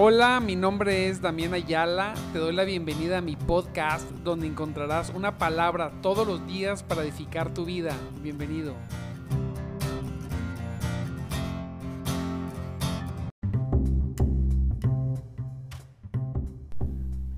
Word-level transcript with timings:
Hola, 0.00 0.38
mi 0.38 0.54
nombre 0.54 1.08
es 1.08 1.20
Damián 1.20 1.54
Ayala. 1.54 2.14
Te 2.32 2.38
doy 2.38 2.54
la 2.54 2.62
bienvenida 2.62 3.18
a 3.18 3.20
mi 3.20 3.34
podcast 3.34 4.08
donde 4.22 4.46
encontrarás 4.46 5.10
una 5.10 5.38
palabra 5.38 5.90
todos 6.02 6.24
los 6.24 6.46
días 6.46 6.84
para 6.84 7.02
edificar 7.02 7.52
tu 7.52 7.64
vida. 7.64 7.96
Bienvenido. 8.22 8.76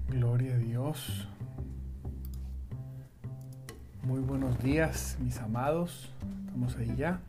Gloria 0.09 0.53
a 0.53 0.59
Dios. 0.59 1.29
Muy 4.03 4.21
buenos 4.21 4.59
días, 4.59 5.17
mis 5.19 5.39
amados. 5.39 6.11
Estamos 6.45 6.77
ahí 6.77 6.95
ya. 6.95 7.23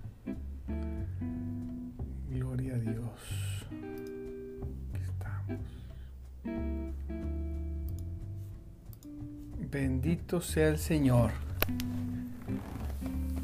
Bendito 9.71 10.41
sea 10.41 10.67
el 10.67 10.77
Señor. 10.77 11.31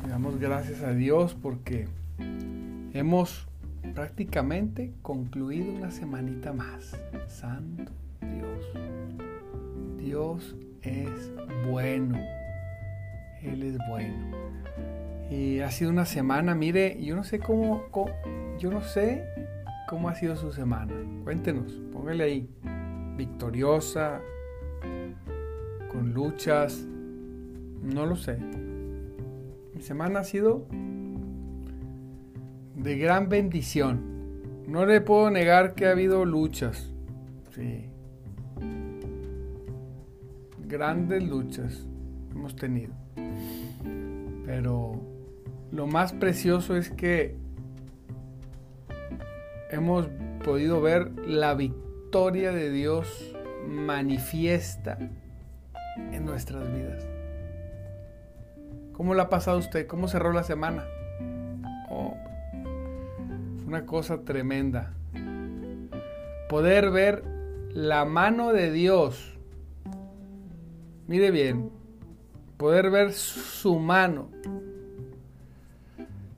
Le 0.03 0.09
damos 0.09 0.37
gracias 0.37 0.83
a 0.83 0.91
Dios 0.91 1.37
porque 1.41 1.87
hemos 2.91 3.47
prácticamente 3.95 4.91
concluido 5.01 5.71
una 5.71 5.89
semanita 5.89 6.51
más. 6.51 6.99
Santo 7.29 7.93
Dios. 8.19 8.73
Dios 9.97 10.55
es 10.81 11.31
bueno. 11.69 12.19
Él 13.41 13.63
es 13.63 13.77
bueno. 13.87 14.35
Y 15.31 15.61
ha 15.61 15.71
sido 15.71 15.91
una 15.91 16.05
semana, 16.05 16.55
mire, 16.55 17.01
yo 17.01 17.15
no 17.15 17.23
sé 17.23 17.39
cómo, 17.39 17.85
yo 18.59 18.69
no 18.69 18.81
sé 18.81 19.23
cómo 19.87 20.09
ha 20.09 20.15
sido 20.15 20.35
su 20.35 20.51
semana. 20.51 20.93
Cuéntenos, 21.23 21.71
póngale 21.93 22.25
ahí. 22.25 22.49
Victoriosa, 23.15 24.19
con 25.97 26.13
luchas, 26.13 26.85
no 27.81 28.05
lo 28.05 28.15
sé. 28.15 28.37
Mi 29.73 29.81
semana 29.81 30.19
ha 30.19 30.23
sido 30.23 30.67
de 32.75 32.97
gran 32.99 33.29
bendición. 33.29 34.61
No 34.67 34.85
le 34.85 35.01
puedo 35.01 35.31
negar 35.31 35.73
que 35.73 35.87
ha 35.87 35.91
habido 35.93 36.23
luchas. 36.23 36.93
Sí. 37.55 37.85
Grandes 40.67 41.23
luchas 41.23 41.87
hemos 42.29 42.55
tenido. 42.55 42.93
Pero 44.45 45.01
lo 45.71 45.87
más 45.87 46.13
precioso 46.13 46.75
es 46.75 46.91
que 46.91 47.35
hemos 49.71 50.07
podido 50.45 50.79
ver 50.79 51.11
la 51.25 51.55
victoria 51.55 52.51
de 52.51 52.69
Dios 52.69 53.35
manifiesta 53.67 54.99
en 56.11 56.25
nuestras 56.25 56.71
vidas. 56.73 57.07
¿Cómo 58.93 59.13
la 59.13 59.23
ha 59.23 59.29
pasado 59.29 59.59
usted? 59.59 59.85
¿Cómo 59.87 60.07
cerró 60.07 60.33
la 60.33 60.43
semana? 60.43 60.85
Oh, 61.89 62.15
fue 63.57 63.67
una 63.67 63.85
cosa 63.85 64.21
tremenda. 64.21 64.93
Poder 66.49 66.89
ver 66.91 67.23
la 67.73 68.05
mano 68.05 68.53
de 68.53 68.71
Dios. 68.71 69.37
Mire 71.07 71.31
bien, 71.31 71.69
poder 72.57 72.89
ver 72.89 73.13
su 73.13 73.77
mano 73.79 74.29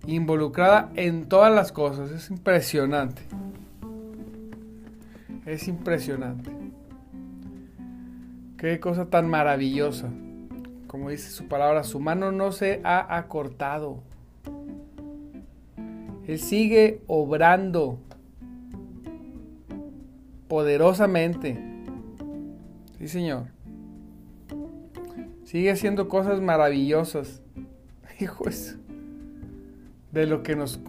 involucrada 0.06 0.92
en 0.96 1.30
todas 1.30 1.54
las 1.54 1.72
cosas. 1.72 2.12
Es 2.12 2.30
impresionante. 2.30 3.22
Es 5.46 5.68
impresionante. 5.68 6.52
Qué 8.60 8.80
cosa 8.80 9.06
tan 9.06 9.30
maravillosa. 9.30 10.10
Como 10.88 11.10
dice 11.10 11.30
su 11.30 11.48
palabra, 11.48 11.84
su 11.84 12.00
mano 12.00 12.32
no 12.32 12.52
se 12.52 12.82
ha 12.84 13.18
acortado. 13.18 14.04
Él 16.28 16.40
sigue 16.40 17.02
obrando 17.08 18.00
poderosamente. 20.48 21.58
Sí, 22.98 23.08
Señor. 23.08 23.46
Sigue 25.46 25.72
haciendo 25.72 26.10
cosas 26.10 26.42
maravillosas. 26.42 27.42
Hijo, 28.20 28.50
eso 28.50 28.76
de 30.12 30.26
lo 30.26 30.44
que 30.44 30.56
nos, 30.56 30.80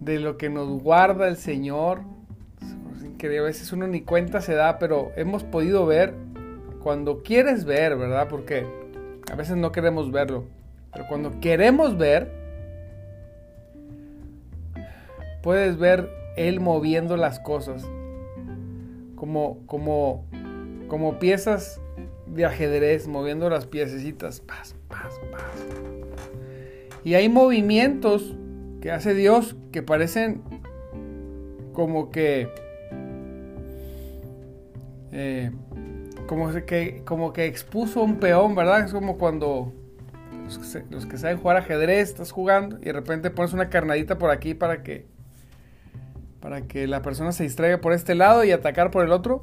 de 0.00 0.20
lo 0.20 0.36
que 0.36 0.48
nos 0.48 0.68
guarda 0.82 1.28
el 1.28 1.36
Señor. 1.36 2.00
Es 3.18 3.38
a 3.38 3.42
veces 3.42 3.70
uno 3.72 3.86
ni 3.86 4.00
cuenta 4.00 4.40
se 4.40 4.54
da, 4.54 4.78
pero 4.78 5.12
hemos 5.16 5.44
podido 5.44 5.84
ver 5.84 6.14
cuando 6.82 7.22
quieres 7.22 7.64
ver, 7.64 7.96
¿verdad? 7.96 8.28
Porque 8.28 8.66
a 9.30 9.36
veces 9.36 9.56
no 9.56 9.72
queremos 9.72 10.10
verlo, 10.10 10.44
pero 10.92 11.06
cuando 11.06 11.40
queremos 11.40 11.96
ver, 11.96 12.30
puedes 15.42 15.78
ver 15.78 16.10
Él 16.36 16.60
moviendo 16.60 17.16
las 17.16 17.38
cosas, 17.38 17.86
como, 19.14 19.58
como, 19.66 20.24
como 20.88 21.18
piezas 21.18 21.80
de 22.26 22.44
ajedrez, 22.44 23.06
moviendo 23.06 23.50
las 23.50 23.66
piececitas, 23.66 24.40
paz, 24.40 24.74
paz, 24.88 25.20
paz. 25.30 25.66
Y 27.04 27.14
hay 27.14 27.28
movimientos 27.28 28.34
que 28.80 28.90
hace 28.90 29.14
Dios 29.14 29.56
que 29.72 29.82
parecen 29.82 30.42
como 31.72 32.10
que 32.10 32.48
eh, 35.12 35.50
como 36.30 36.48
que 36.64 37.02
como 37.04 37.32
que 37.32 37.46
expuso 37.46 38.04
un 38.04 38.20
peón, 38.20 38.54
¿verdad? 38.54 38.84
Es 38.84 38.92
como 38.92 39.18
cuando 39.18 39.72
los 40.90 41.06
que, 41.06 41.18
saben 41.18 41.38
jugar 41.38 41.56
ajedrez, 41.56 42.10
estás 42.10 42.30
jugando 42.30 42.78
y 42.78 42.84
de 42.84 42.92
repente 42.92 43.32
pones 43.32 43.52
una 43.52 43.68
carnadita 43.68 44.16
por 44.16 44.30
aquí 44.30 44.54
para 44.54 44.84
que 44.84 45.08
para 46.40 46.68
que 46.68 46.86
la 46.86 47.02
persona 47.02 47.32
se 47.32 47.42
distraiga 47.42 47.80
por 47.80 47.92
este 47.92 48.14
lado 48.14 48.44
y 48.44 48.52
atacar 48.52 48.92
por 48.92 49.04
el 49.04 49.10
otro. 49.10 49.42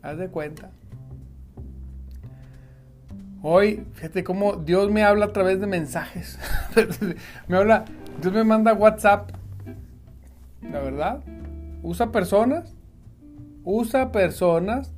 Haz 0.00 0.16
de 0.16 0.28
cuenta. 0.28 0.70
Hoy, 3.42 3.84
fíjate 3.92 4.24
cómo 4.24 4.56
Dios 4.56 4.90
me 4.90 5.04
habla 5.04 5.26
a 5.26 5.32
través 5.34 5.60
de 5.60 5.66
mensajes. 5.66 6.38
me 7.46 7.58
habla, 7.58 7.84
Dios 8.22 8.32
me 8.32 8.44
manda 8.44 8.72
WhatsApp. 8.72 9.32
La 10.62 10.80
verdad. 10.80 11.20
Usa 11.82 12.10
personas. 12.10 12.74
Usa 13.64 14.12
personas 14.12 14.94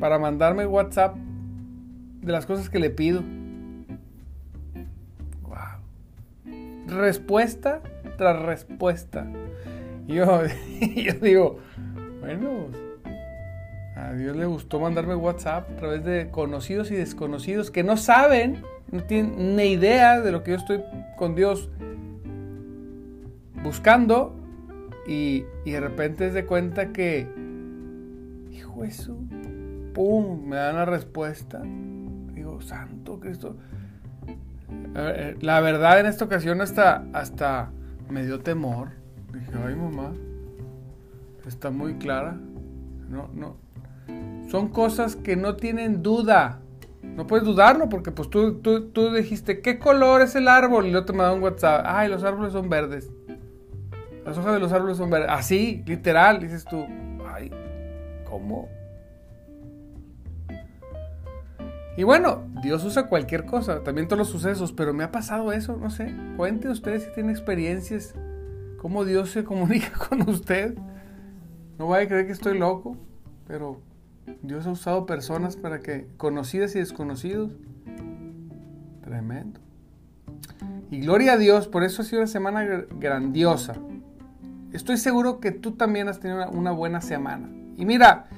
para 0.00 0.18
mandarme 0.18 0.66
WhatsApp 0.66 1.14
de 1.14 2.32
las 2.32 2.46
cosas 2.46 2.68
que 2.68 2.78
le 2.78 2.90
pido. 2.90 3.22
Wow. 5.42 6.98
Respuesta 6.98 7.82
tras 8.16 8.42
respuesta. 8.42 9.26
Y 10.08 10.14
yo, 10.14 10.42
yo 10.96 11.12
digo, 11.22 11.58
bueno, 12.20 12.66
a 13.96 14.12
Dios 14.14 14.36
le 14.36 14.46
gustó 14.46 14.80
mandarme 14.80 15.14
WhatsApp 15.14 15.70
a 15.70 15.76
través 15.76 16.04
de 16.04 16.30
conocidos 16.30 16.90
y 16.90 16.96
desconocidos 16.96 17.70
que 17.70 17.84
no 17.84 17.96
saben 17.96 18.62
no 18.90 19.04
tienen 19.04 19.56
ni 19.56 19.72
idea 19.72 20.20
de 20.20 20.32
lo 20.32 20.42
que 20.42 20.52
yo 20.52 20.56
estoy 20.56 20.82
con 21.16 21.34
Dios 21.34 21.70
buscando 23.62 24.34
y, 25.06 25.44
de 25.64 25.80
repente 25.80 26.30
se 26.32 26.44
cuenta 26.44 26.92
que, 26.92 27.26
hijo 28.50 28.84
eso, 28.84 29.16
¡pum! 30.00 30.46
Me 30.46 30.56
dan 30.56 30.76
la 30.76 30.86
respuesta. 30.86 31.60
Digo, 31.62 32.62
Santo 32.62 33.20
Cristo. 33.20 33.56
Eh, 34.96 35.36
la 35.42 35.60
verdad 35.60 36.00
en 36.00 36.06
esta 36.06 36.24
ocasión 36.24 36.62
hasta, 36.62 37.04
hasta 37.12 37.70
me 38.08 38.24
dio 38.24 38.40
temor. 38.40 38.92
Dije, 39.30 39.50
ay 39.62 39.74
mamá, 39.74 40.14
está 41.46 41.70
muy 41.70 41.96
clara. 41.98 42.38
No, 43.10 43.28
no. 43.34 43.56
Son 44.48 44.68
cosas 44.68 45.16
que 45.16 45.36
no 45.36 45.56
tienen 45.56 46.02
duda. 46.02 46.60
No 47.02 47.26
puedes 47.26 47.44
dudarlo 47.44 47.90
porque 47.90 48.10
pues 48.10 48.30
tú, 48.30 48.60
tú, 48.60 49.12
dijiste, 49.12 49.60
¿qué 49.60 49.78
color 49.78 50.22
es 50.22 50.34
el 50.34 50.48
árbol? 50.48 50.86
Y 50.86 50.92
luego 50.92 51.04
te 51.04 51.12
mandó 51.12 51.34
un 51.34 51.42
WhatsApp, 51.42 51.84
ay, 51.84 52.08
los 52.08 52.24
árboles 52.24 52.54
son 52.54 52.70
verdes. 52.70 53.10
Las 54.24 54.38
hojas 54.38 54.54
de 54.54 54.60
los 54.60 54.72
árboles 54.72 54.96
son 54.96 55.10
verdes. 55.10 55.28
Así, 55.30 55.82
literal, 55.86 56.40
dices 56.40 56.64
tú, 56.64 56.86
ay, 57.34 57.50
¿cómo? 58.24 58.79
Y 62.00 62.02
bueno, 62.02 62.44
Dios 62.62 62.82
usa 62.82 63.08
cualquier 63.08 63.44
cosa, 63.44 63.82
también 63.82 64.08
todos 64.08 64.20
los 64.20 64.30
sucesos, 64.30 64.72
pero 64.72 64.94
me 64.94 65.04
ha 65.04 65.12
pasado 65.12 65.52
eso, 65.52 65.76
no 65.76 65.90
sé. 65.90 66.16
Cuenten 66.38 66.70
ustedes 66.70 67.02
si 67.02 67.12
tienen 67.12 67.30
experiencias, 67.30 68.14
cómo 68.78 69.04
Dios 69.04 69.28
se 69.28 69.44
comunica 69.44 69.92
con 70.08 70.26
usted. 70.26 70.78
No 71.78 71.88
vaya 71.88 72.06
a 72.06 72.08
creer 72.08 72.24
que 72.24 72.32
estoy 72.32 72.58
loco, 72.58 72.96
pero 73.46 73.82
Dios 74.40 74.66
ha 74.66 74.70
usado 74.70 75.04
personas 75.04 75.56
para 75.56 75.80
que, 75.80 76.06
conocidas 76.16 76.74
y 76.74 76.78
desconocidos, 76.78 77.52
tremendo. 79.04 79.60
Y 80.90 81.00
gloria 81.00 81.34
a 81.34 81.36
Dios, 81.36 81.68
por 81.68 81.84
eso 81.84 82.00
ha 82.00 82.06
sido 82.06 82.22
una 82.22 82.28
semana 82.28 82.64
grandiosa. 82.98 83.74
estoy 84.72 84.96
seguro 84.96 85.38
que 85.38 85.50
tú 85.50 85.72
también 85.72 86.08
has 86.08 86.18
tenido 86.18 86.48
una, 86.48 86.72
buena 86.72 87.02
semana. 87.02 87.50
Y 87.76 87.84
mira, 87.84 88.30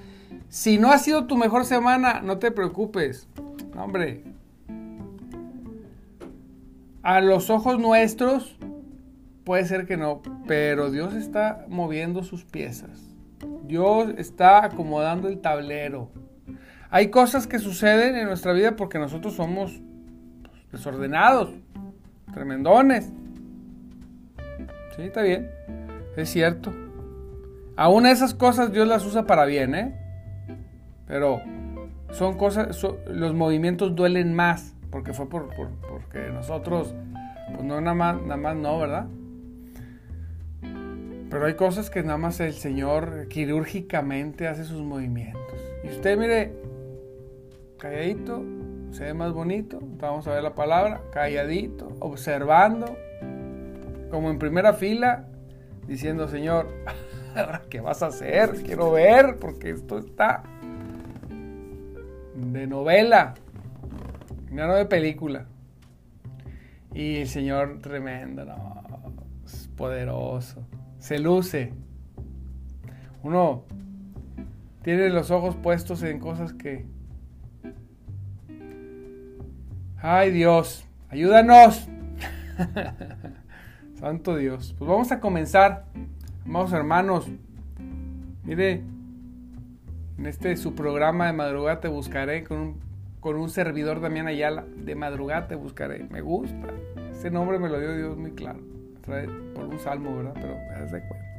si 0.52 0.76
no 0.76 0.92
ha 0.92 0.98
sido 0.98 1.26
tu 1.26 1.38
mejor 1.38 1.64
semana, 1.64 2.20
no 2.20 2.36
te 2.36 2.50
preocupes. 2.50 3.26
hombre, 3.74 4.22
a 7.02 7.22
los 7.22 7.48
ojos 7.48 7.78
nuestros 7.78 8.58
puede 9.44 9.64
ser 9.64 9.86
que 9.86 9.96
no, 9.96 10.20
pero 10.46 10.90
Dios 10.90 11.14
está 11.14 11.64
moviendo 11.68 12.22
sus 12.22 12.44
piezas. 12.44 12.90
Dios 13.64 14.12
está 14.18 14.62
acomodando 14.66 15.28
el 15.28 15.40
tablero. 15.40 16.10
Hay 16.90 17.08
cosas 17.08 17.46
que 17.46 17.58
suceden 17.58 18.14
en 18.16 18.26
nuestra 18.26 18.52
vida 18.52 18.76
porque 18.76 18.98
nosotros 18.98 19.32
somos 19.32 19.80
desordenados, 20.70 21.48
tremendones. 22.34 23.10
Sí, 24.96 25.02
está 25.02 25.22
bien. 25.22 25.50
Es 26.14 26.28
cierto. 26.28 26.74
Aún 27.74 28.04
esas 28.04 28.34
cosas 28.34 28.70
Dios 28.70 28.86
las 28.86 29.06
usa 29.06 29.26
para 29.26 29.46
bien, 29.46 29.74
¿eh? 29.74 30.01
Pero 31.12 31.42
son 32.12 32.38
cosas, 32.38 32.82
los 33.06 33.34
movimientos 33.34 33.94
duelen 33.94 34.32
más, 34.32 34.74
porque 34.90 35.12
fue 35.12 35.28
por, 35.28 35.50
porque 35.54 36.30
nosotros, 36.32 36.94
pues 37.50 37.62
no 37.62 37.82
nada 37.82 37.94
más, 37.94 38.22
nada 38.22 38.38
más 38.38 38.56
no, 38.56 38.78
¿verdad? 38.78 39.08
Pero 41.28 41.44
hay 41.44 41.52
cosas 41.52 41.90
que 41.90 42.02
nada 42.02 42.16
más 42.16 42.40
el 42.40 42.54
Señor 42.54 43.28
quirúrgicamente 43.28 44.48
hace 44.48 44.64
sus 44.64 44.80
movimientos. 44.80 45.42
Y 45.84 45.88
usted 45.88 46.16
mire, 46.16 46.54
calladito, 47.78 48.42
se 48.92 49.04
ve 49.04 49.12
más 49.12 49.34
bonito, 49.34 49.80
vamos 49.98 50.26
a 50.26 50.32
ver 50.32 50.42
la 50.42 50.54
palabra, 50.54 51.02
calladito, 51.12 51.92
observando, 52.00 52.96
como 54.10 54.30
en 54.30 54.38
primera 54.38 54.72
fila, 54.72 55.26
diciendo, 55.86 56.26
Señor, 56.26 56.68
¿ahora 57.36 57.60
qué 57.68 57.82
vas 57.82 58.02
a 58.02 58.06
hacer? 58.06 58.62
Quiero 58.62 58.92
ver, 58.92 59.36
porque 59.38 59.68
esto 59.68 59.98
está 59.98 60.44
de 62.34 62.66
novela, 62.66 63.34
no 64.50 64.74
de 64.74 64.86
película. 64.86 65.46
Y 66.94 67.16
el 67.16 67.28
Señor 67.28 67.80
tremendo, 67.80 68.44
no, 68.44 68.82
es 69.44 69.68
poderoso, 69.76 70.66
se 70.98 71.18
luce. 71.18 71.72
Uno 73.22 73.64
tiene 74.82 75.08
los 75.10 75.30
ojos 75.30 75.56
puestos 75.56 76.02
en 76.02 76.18
cosas 76.18 76.52
que... 76.52 76.84
Ay 79.98 80.32
Dios, 80.32 80.84
ayúdanos. 81.08 81.88
Santo 83.94 84.36
Dios. 84.36 84.74
Pues 84.76 84.88
vamos 84.88 85.12
a 85.12 85.20
comenzar, 85.20 85.86
amados 86.44 86.72
hermanos. 86.72 87.28
Mire, 88.42 88.82
en 90.18 90.26
este 90.26 90.56
su 90.56 90.74
programa 90.74 91.26
de 91.26 91.32
madrugada 91.32 91.80
te 91.80 91.88
buscaré 91.88 92.44
con 92.44 92.58
un, 92.58 92.80
con 93.20 93.36
un 93.36 93.50
servidor 93.50 94.00
Damián 94.00 94.26
Ayala. 94.26 94.64
De 94.76 94.94
madrugada 94.94 95.48
te 95.48 95.54
buscaré. 95.54 96.04
Me 96.10 96.20
gusta. 96.20 96.68
Ese 97.10 97.30
nombre 97.30 97.58
me 97.58 97.68
lo 97.68 97.78
dio 97.78 97.96
Dios 97.96 98.16
muy 98.16 98.32
claro. 98.32 98.60
Por 99.54 99.64
un 99.64 99.78
salmo, 99.78 100.16
¿verdad? 100.16 100.34
Pero 100.34 100.54
me 100.54 100.80
das 100.80 100.92
de 100.92 101.00
cuenta. 101.00 101.32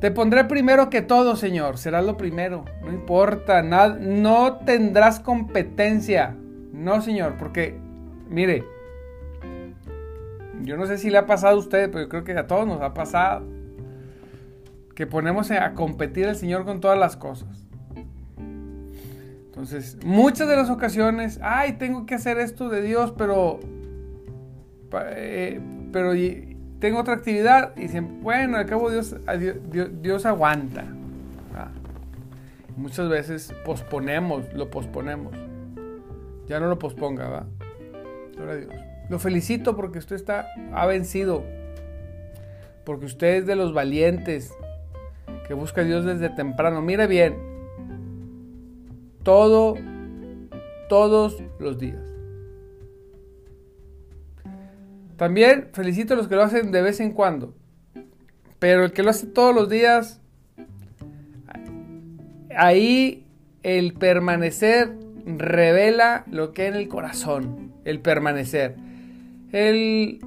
Te 0.00 0.10
pondré 0.10 0.44
primero 0.44 0.88
que 0.88 1.02
todo, 1.02 1.36
Señor. 1.36 1.76
Serás 1.76 2.04
lo 2.04 2.16
primero. 2.16 2.64
No 2.82 2.92
importa. 2.92 3.62
Nada, 3.62 3.98
no 4.00 4.58
tendrás 4.58 5.20
competencia. 5.20 6.34
No, 6.72 7.02
Señor. 7.02 7.34
Porque, 7.38 7.78
mire, 8.28 8.64
yo 10.62 10.76
no 10.76 10.86
sé 10.86 10.98
si 10.98 11.10
le 11.10 11.18
ha 11.18 11.26
pasado 11.26 11.56
a 11.56 11.58
usted, 11.58 11.90
pero 11.90 12.08
creo 12.08 12.24
que 12.24 12.32
a 12.32 12.46
todos 12.46 12.66
nos 12.66 12.80
ha 12.80 12.94
pasado. 12.94 13.46
Que 15.00 15.06
ponemos 15.06 15.50
a 15.50 15.72
competir 15.72 16.26
al 16.26 16.36
Señor 16.36 16.66
con 16.66 16.82
todas 16.82 16.98
las 16.98 17.16
cosas. 17.16 17.66
Entonces, 19.46 19.96
muchas 20.04 20.46
de 20.46 20.56
las 20.56 20.68
ocasiones, 20.68 21.40
ay, 21.42 21.78
tengo 21.78 22.04
que 22.04 22.16
hacer 22.16 22.36
esto 22.36 22.68
de 22.68 22.82
Dios, 22.82 23.14
pero, 23.16 23.60
eh, 24.92 25.58
pero 25.90 26.12
tengo 26.80 27.00
otra 27.00 27.14
actividad 27.14 27.72
y 27.78 27.84
dicen, 27.84 28.20
bueno, 28.22 28.58
al 28.58 28.66
cabo 28.66 28.90
Dios, 28.90 29.16
Dios, 30.02 30.26
aguanta. 30.26 30.84
Muchas 32.76 33.08
veces 33.08 33.54
posponemos, 33.64 34.52
lo 34.52 34.68
posponemos. 34.68 35.32
Ya 36.46 36.60
no 36.60 36.68
lo 36.68 36.78
posponga, 36.78 37.26
¿va? 37.26 37.46
Gloria 38.36 38.52
a 38.52 38.56
Dios. 38.58 38.74
Lo 39.08 39.18
felicito 39.18 39.76
porque 39.76 39.98
usted 39.98 40.16
está, 40.16 40.48
ha 40.74 40.84
vencido. 40.84 41.42
Porque 42.84 43.06
usted 43.06 43.36
es 43.36 43.46
de 43.46 43.56
los 43.56 43.72
valientes 43.72 44.52
que 45.50 45.54
busca 45.54 45.80
a 45.80 45.84
Dios 45.84 46.04
desde 46.04 46.28
temprano. 46.28 46.80
Mire 46.80 47.08
bien, 47.08 47.34
todo, 49.24 49.74
todos 50.88 51.42
los 51.58 51.76
días. 51.76 51.98
También 55.16 55.66
felicito 55.72 56.14
a 56.14 56.16
los 56.16 56.28
que 56.28 56.36
lo 56.36 56.44
hacen 56.44 56.70
de 56.70 56.82
vez 56.82 57.00
en 57.00 57.10
cuando. 57.10 57.52
Pero 58.60 58.84
el 58.84 58.92
que 58.92 59.02
lo 59.02 59.10
hace 59.10 59.26
todos 59.26 59.52
los 59.52 59.68
días, 59.68 60.20
ahí 62.56 63.26
el 63.64 63.94
permanecer 63.94 64.94
revela 65.26 66.22
lo 66.30 66.52
que 66.52 66.62
hay 66.62 66.68
en 66.68 66.74
el 66.74 66.86
corazón. 66.86 67.72
El 67.84 67.98
permanecer. 67.98 68.76
El, 69.50 70.20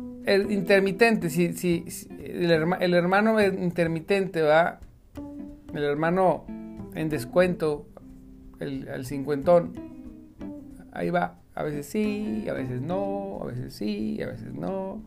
intermitente, 0.50 1.30
si, 1.30 1.54
si, 1.54 1.86
el, 2.20 2.94
hermano 2.94 3.42
intermitente 3.42 4.42
va, 4.42 4.82
el 5.74 5.84
hermano 5.84 6.46
en 6.94 7.10
descuento, 7.10 7.88
el, 8.60 8.88
el 8.88 9.06
cincuentón, 9.06 9.74
ahí 10.92 11.10
va, 11.10 11.40
a 11.56 11.64
veces 11.64 11.86
sí, 11.86 12.46
a 12.50 12.54
veces 12.54 12.82
no, 12.82 13.40
a 13.42 13.46
veces 13.46 13.74
sí, 13.74 14.22
a 14.22 14.28
veces 14.28 14.54
no. 14.54 15.02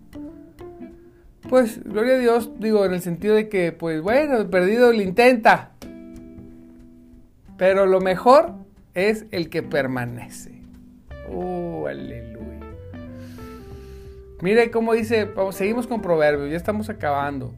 Pues, 1.48 1.82
gloria 1.84 2.14
a 2.14 2.18
Dios, 2.18 2.50
digo, 2.58 2.84
en 2.84 2.92
el 2.92 3.00
sentido 3.00 3.34
de 3.34 3.48
que, 3.48 3.72
pues 3.72 4.00
bueno, 4.00 4.48
perdido 4.50 4.92
lo 4.92 5.00
intenta. 5.00 5.72
Pero 7.56 7.86
lo 7.86 8.00
mejor 8.00 8.54
es 8.94 9.26
el 9.30 9.48
que 9.48 9.62
permanece. 9.62 10.62
Oh, 11.32 11.86
aleluya. 11.86 12.36
Mire 14.42 14.70
cómo 14.70 14.92
dice, 14.92 15.28
seguimos 15.52 15.86
con 15.86 16.02
proverbios, 16.02 16.50
ya 16.50 16.56
estamos 16.56 16.90
acabando. 16.90 17.54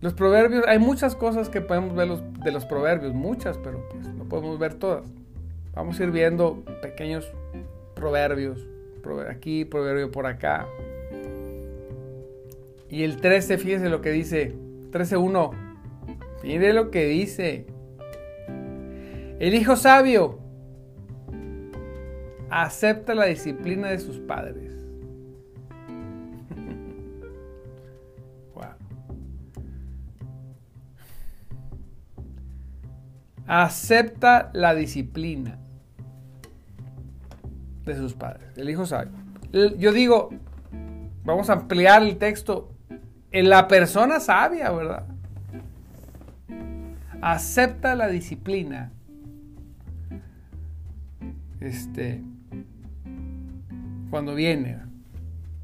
Los 0.00 0.14
proverbios, 0.14 0.64
hay 0.66 0.78
muchas 0.78 1.14
cosas 1.14 1.50
que 1.50 1.60
podemos 1.60 1.94
ver 1.94 2.08
de 2.08 2.52
los 2.52 2.64
proverbios, 2.64 3.12
muchas, 3.12 3.58
pero 3.58 3.86
pues 3.90 4.06
no 4.14 4.24
podemos 4.24 4.58
ver 4.58 4.74
todas. 4.74 5.04
Vamos 5.74 6.00
a 6.00 6.04
ir 6.04 6.10
viendo 6.10 6.64
pequeños 6.80 7.30
proverbios, 7.94 8.66
aquí, 9.28 9.64
proverbio 9.66 10.10
por 10.10 10.26
acá. 10.26 10.66
Y 12.88 13.04
el 13.04 13.20
13, 13.20 13.58
fíjese 13.58 13.88
lo 13.90 14.00
que 14.00 14.10
dice, 14.10 14.54
13.1, 14.90 15.52
mire 16.42 16.72
lo 16.72 16.90
que 16.90 17.04
dice. 17.04 17.66
El 19.38 19.54
hijo 19.54 19.76
sabio 19.76 20.38
acepta 22.50 23.14
la 23.14 23.26
disciplina 23.26 23.88
de 23.88 23.98
sus 23.98 24.18
padres. 24.18 24.72
Acepta 33.52 34.50
la 34.52 34.76
disciplina 34.76 35.58
de 37.84 37.96
sus 37.96 38.14
padres. 38.14 38.56
El 38.56 38.70
hijo 38.70 38.86
sabe. 38.86 39.10
Yo 39.76 39.92
digo, 39.92 40.30
vamos 41.24 41.50
a 41.50 41.54
ampliar 41.54 42.04
el 42.04 42.16
texto. 42.16 42.72
En 43.32 43.48
la 43.48 43.66
persona 43.66 44.20
sabia, 44.20 44.70
¿verdad? 44.70 45.04
Acepta 47.20 47.96
la 47.96 48.06
disciplina. 48.06 48.92
Este 51.58 52.22
cuando 54.10 54.36
viene. 54.36 54.78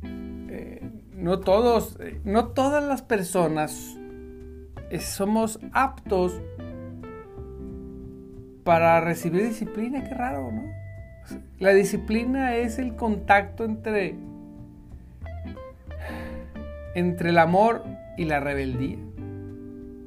Eh, 0.03 0.91
no 1.13 1.39
todos, 1.39 1.99
eh, 2.01 2.21
no 2.25 2.49
todas 2.49 2.83
las 2.83 3.03
personas 3.03 3.97
eh, 4.91 4.99
somos 4.99 5.61
aptos 5.73 6.41
para 8.67 9.01
recibir 9.01 9.47
disciplina, 9.47 10.03
qué 10.03 10.13
raro, 10.13 10.51
¿no? 10.51 10.65
La 11.61 11.73
disciplina 11.73 12.57
es 12.57 12.81
el 12.81 12.97
contacto 12.97 13.65
entre 13.65 14.17
entre 16.97 17.31
el 17.31 17.39
amor 17.39 17.85
y 18.17 18.25
la 18.25 18.41
rebeldía. 18.41 18.99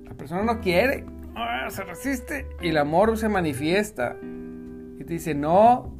La 0.04 0.13
persona 0.13 0.44
no 0.44 0.60
quiere, 0.60 1.06
se 1.70 1.84
resiste 1.86 2.48
y 2.62 2.68
el 2.68 2.78
amor 2.78 3.18
se 3.18 3.30
manifiesta 3.30 4.18
y 4.22 5.06
te 5.06 5.13
dice, 5.13 5.36
"No, 5.36 5.94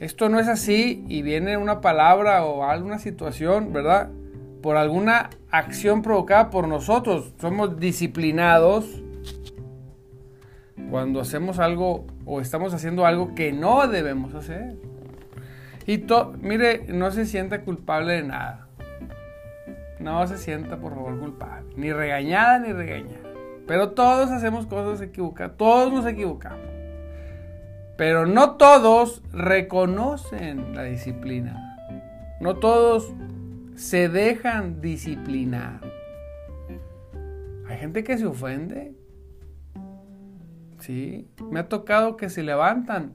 esto 0.00 0.30
no 0.30 0.40
es 0.40 0.48
así 0.48 1.04
y 1.06 1.20
viene 1.20 1.58
una 1.58 1.82
palabra 1.82 2.46
o 2.46 2.64
alguna 2.64 2.98
situación, 2.98 3.74
¿verdad? 3.74 4.08
Por 4.62 4.78
alguna 4.78 5.28
acción 5.50 6.00
provocada 6.00 6.48
por 6.48 6.66
nosotros. 6.66 7.34
Somos 7.38 7.78
disciplinados 7.78 9.02
cuando 10.90 11.20
hacemos 11.20 11.58
algo 11.58 12.06
o 12.24 12.40
estamos 12.40 12.74
haciendo 12.74 13.06
algo 13.06 13.34
que 13.34 13.52
no 13.52 13.86
debemos 13.88 14.34
hacer. 14.34 14.76
Y 15.86 15.98
to, 15.98 16.34
mire, 16.40 16.84
no 16.88 17.10
se 17.10 17.26
sienta 17.26 17.62
culpable 17.62 18.14
de 18.14 18.22
nada. 18.22 18.68
No 19.98 20.26
se 20.26 20.38
sienta, 20.38 20.78
por 20.78 20.94
favor, 20.94 21.18
culpable. 21.18 21.70
Ni 21.76 21.92
regañada 21.92 22.58
ni 22.58 22.72
regañada. 22.72 23.30
Pero 23.66 23.90
todos 23.90 24.30
hacemos 24.30 24.66
cosas 24.66 25.00
equivocadas. 25.00 25.56
Todos 25.56 25.92
nos 25.92 26.06
equivocamos. 26.06 26.66
Pero 27.96 28.26
no 28.26 28.56
todos 28.56 29.22
reconocen 29.32 30.74
la 30.74 30.82
disciplina. 30.84 31.78
No 32.40 32.56
todos 32.56 33.12
se 33.76 34.08
dejan 34.08 34.80
disciplinar. 34.80 35.80
Hay 37.68 37.78
gente 37.78 38.02
que 38.02 38.18
se 38.18 38.26
ofende. 38.26 38.92
Sí, 40.82 41.28
me 41.48 41.60
ha 41.60 41.68
tocado 41.68 42.16
que 42.16 42.28
se 42.28 42.42
levantan 42.42 43.12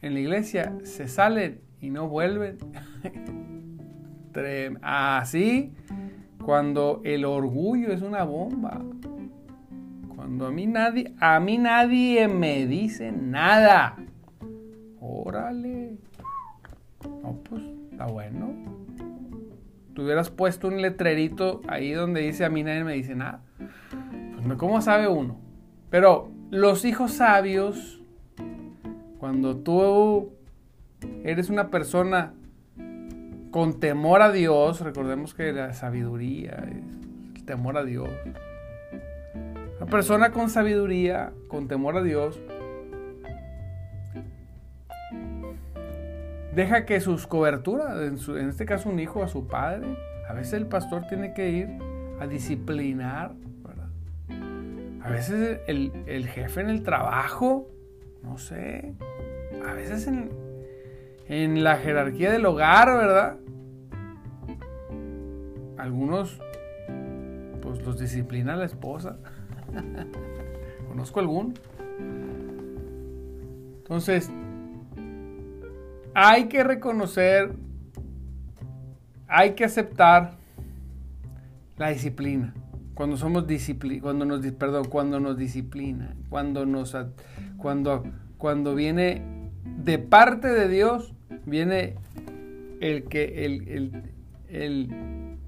en 0.00 0.14
la 0.14 0.20
iglesia, 0.20 0.78
se 0.82 1.08
salen 1.08 1.60
y 1.78 1.90
no 1.90 2.08
vuelven. 2.08 2.56
Así, 4.80 5.74
cuando 6.42 7.02
el 7.04 7.26
orgullo 7.26 7.92
es 7.92 8.00
una 8.00 8.24
bomba. 8.24 8.80
Cuando 10.16 10.46
a 10.46 10.50
mí 10.50 10.66
nadie, 10.66 11.12
a 11.20 11.38
mí 11.38 11.58
nadie 11.58 12.28
me 12.28 12.66
dice 12.66 13.12
nada. 13.12 13.98
Órale. 14.98 15.98
No, 17.22 17.42
pues, 17.44 17.62
está 17.90 18.06
bueno. 18.06 18.54
Tú 19.92 20.04
hubieras 20.04 20.30
puesto 20.30 20.66
un 20.68 20.80
letrerito 20.80 21.60
ahí 21.68 21.92
donde 21.92 22.22
dice 22.22 22.46
a 22.46 22.48
mí 22.48 22.62
nadie 22.62 22.84
me 22.84 22.94
dice 22.94 23.14
nada. 23.14 23.42
Pues, 24.46 24.56
¿cómo 24.56 24.80
sabe 24.80 25.08
uno? 25.08 25.38
Pero 25.90 26.32
los 26.52 26.84
hijos 26.84 27.14
sabios, 27.14 28.02
cuando 29.18 29.56
tú 29.56 30.34
eres 31.24 31.48
una 31.48 31.70
persona 31.70 32.34
con 33.50 33.80
temor 33.80 34.20
a 34.20 34.30
Dios, 34.30 34.82
recordemos 34.82 35.32
que 35.32 35.50
la 35.52 35.72
sabiduría 35.72 36.62
es 36.68 37.36
el 37.36 37.44
temor 37.46 37.78
a 37.78 37.84
Dios. 37.84 38.10
Una 39.78 39.86
persona 39.86 40.30
con 40.30 40.50
sabiduría, 40.50 41.32
con 41.48 41.68
temor 41.68 41.96
a 41.96 42.02
Dios, 42.02 42.38
deja 46.54 46.84
que 46.84 47.00
sus 47.00 47.26
coberturas, 47.26 47.96
en, 47.98 48.48
este 48.50 48.66
caso 48.66 48.90
un 48.90 49.00
hijo 49.00 49.22
a 49.22 49.28
su 49.28 49.46
padre, 49.46 49.96
a 50.28 50.34
veces 50.34 50.52
el 50.52 50.66
pastor 50.66 51.06
tiene 51.08 51.32
que 51.32 51.48
ir 51.48 51.78
a 52.20 52.26
disciplinar. 52.26 53.32
A 55.02 55.10
veces 55.10 55.60
el, 55.66 55.92
el 56.06 56.28
jefe 56.28 56.60
en 56.60 56.70
el 56.70 56.82
trabajo, 56.82 57.68
no 58.22 58.38
sé, 58.38 58.94
a 59.66 59.72
veces 59.74 60.06
en, 60.06 60.30
en 61.28 61.64
la 61.64 61.76
jerarquía 61.76 62.30
del 62.30 62.46
hogar, 62.46 62.88
¿verdad? 62.88 63.36
Algunos, 65.76 66.40
pues 67.60 67.82
los 67.82 67.98
disciplina 67.98 68.54
la 68.54 68.66
esposa. 68.66 69.18
Conozco 70.88 71.20
algún. 71.20 71.54
Entonces, 73.78 74.30
hay 76.14 76.44
que 76.48 76.62
reconocer, 76.62 77.52
hay 79.26 79.54
que 79.54 79.64
aceptar 79.64 80.34
la 81.76 81.88
disciplina. 81.88 82.54
Cuando 82.94 83.16
somos 83.16 83.46
disciplina, 83.46 84.02
cuando 84.02 84.24
nos, 84.24 84.44
perdón, 84.52 84.84
cuando 84.86 85.18
nos 85.20 85.36
disciplina, 85.36 86.14
cuando 86.28 86.66
nos, 86.66 86.96
cuando, 87.56 88.04
cuando 88.38 88.74
viene 88.74 89.22
de 89.64 89.98
parte 89.98 90.48
de 90.48 90.68
Dios, 90.68 91.14
viene 91.46 91.96
el 92.80 93.04
que, 93.04 93.46
el, 93.46 93.68
el, 93.68 94.02
el, 94.48 95.38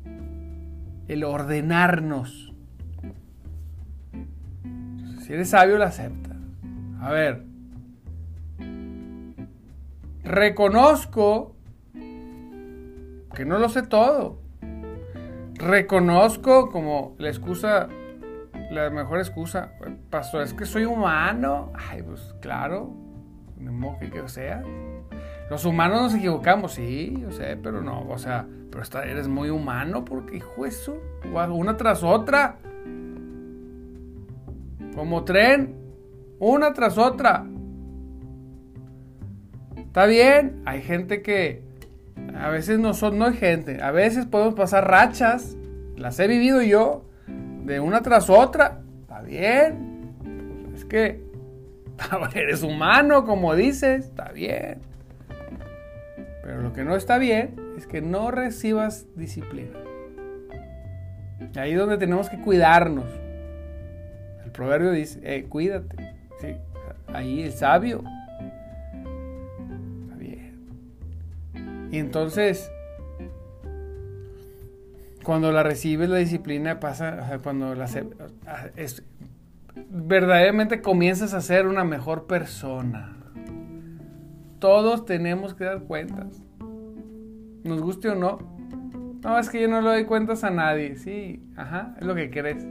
el 1.09 1.25
ordenarnos. 1.25 2.53
Si 5.21 5.33
eres 5.33 5.51
sabio, 5.51 5.79
lo 5.79 5.85
acepta. 5.85 6.37
A 7.01 7.13
ver, 7.13 7.45
Reconozco 10.25 11.55
que 13.35 13.45
no 13.45 13.59
lo 13.59 13.69
sé 13.69 13.83
todo. 13.83 14.41
Reconozco 15.65 16.69
como 16.69 17.15
la 17.17 17.29
excusa, 17.29 17.89
la 18.71 18.91
mejor 18.91 19.19
excusa, 19.19 19.73
pastor, 20.11 20.43
es 20.43 20.53
que 20.53 20.67
soy 20.67 20.85
humano. 20.85 21.73
Ay, 21.75 22.03
pues 22.03 22.35
claro, 22.43 22.93
no 23.57 23.97
que, 23.99 24.11
que 24.11 24.29
sea. 24.29 24.63
Los 25.49 25.65
humanos 25.65 26.03
nos 26.03 26.15
equivocamos, 26.17 26.75
sí, 26.75 27.17
yo 27.19 27.31
sé, 27.31 27.57
pero 27.57 27.81
no, 27.81 28.07
o 28.07 28.19
sea, 28.19 28.47
pero 28.71 28.83
eres 29.05 29.27
muy 29.27 29.49
humano 29.49 30.05
porque, 30.05 30.37
hijo, 30.37 30.67
eso, 30.67 30.99
una 31.33 31.79
tras 31.79 32.03
otra. 32.03 32.59
Como 34.95 35.25
tren, 35.25 35.77
una 36.41 36.75
tras 36.75 36.99
otra. 36.99 37.47
Está 39.77 40.05
bien, 40.05 40.61
hay 40.67 40.83
gente 40.83 41.23
que 41.23 41.64
a 42.37 42.49
veces 42.49 42.79
no 42.79 42.95
son, 42.95 43.19
no 43.19 43.27
hay 43.27 43.35
gente, 43.35 43.83
a 43.83 43.91
veces 43.91 44.27
podemos 44.27 44.55
pasar 44.55 44.89
rachas, 44.89 45.57
las 45.97 46.19
he 46.19 46.27
vivido 46.27 46.63
yo, 46.63 47.05
de 47.65 47.81
una 47.81 48.03
tras 48.03 48.29
otra. 48.29 48.81
Está 49.01 49.23
bien, 49.23 50.13
pues 50.65 50.81
es 50.81 50.85
que 50.85 51.23
eres 52.35 52.63
humano, 52.63 53.25
como 53.25 53.55
dices, 53.55 54.07
está 54.07 54.33
bien. 54.33 54.79
Pero 56.43 56.61
lo 56.61 56.73
que 56.73 56.85
no 56.85 56.97
está 56.97 57.19
bien 57.19 57.55
es 57.79 57.87
que 57.87 58.03
no 58.03 58.31
recibas 58.31 59.07
disciplina. 59.17 59.79
Ahí 61.57 61.73
es 61.73 61.79
donde 61.79 61.99
tenemos 61.99 62.29
que 62.29 62.41
cuidarnos. 62.41 63.07
El 64.45 64.51
proverbio 64.51 64.91
dice, 64.91 65.21
eh, 65.23 65.45
cuídate. 65.49 66.15
ahí 67.09 67.43
el 67.43 67.53
sabio 67.53 68.03
Y 71.95 71.99
entonces, 71.99 72.73
cuando 75.23 75.53
la 75.53 75.63
recibes 75.63 76.09
la 76.09 76.17
disciplina 76.17 76.81
pasa, 76.81 77.39
cuando 77.41 77.77
la 77.77 77.85
es, 78.75 79.05
verdaderamente 79.91 80.83
comienzas 80.83 81.35
a 81.35 81.41
ser 81.41 81.69
una 81.69 81.85
mejor 81.85 82.27
persona. 82.27 83.17
Todos 84.59 85.05
tenemos 85.05 85.55
que 85.55 85.63
dar 85.63 85.85
cuentas. 85.85 86.43
Nos 87.63 87.81
guste 87.81 88.09
o 88.09 88.17
no. 88.17 88.39
No, 89.23 89.39
es 89.39 89.49
que 89.49 89.63
yo 89.63 89.69
no 89.69 89.81
le 89.81 89.91
doy 89.91 90.05
cuentas 90.05 90.43
a 90.43 90.51
nadie. 90.51 90.97
Sí, 90.97 91.49
ajá, 91.55 91.95
es 92.01 92.05
lo 92.05 92.17
que 92.17 92.29
crees. 92.29 92.67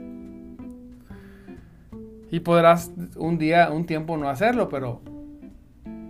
Y 2.30 2.40
podrás 2.40 2.92
un 3.16 3.38
día, 3.38 3.70
un 3.70 3.86
tiempo 3.86 4.18
no 4.18 4.28
hacerlo, 4.28 4.68
pero, 4.68 5.00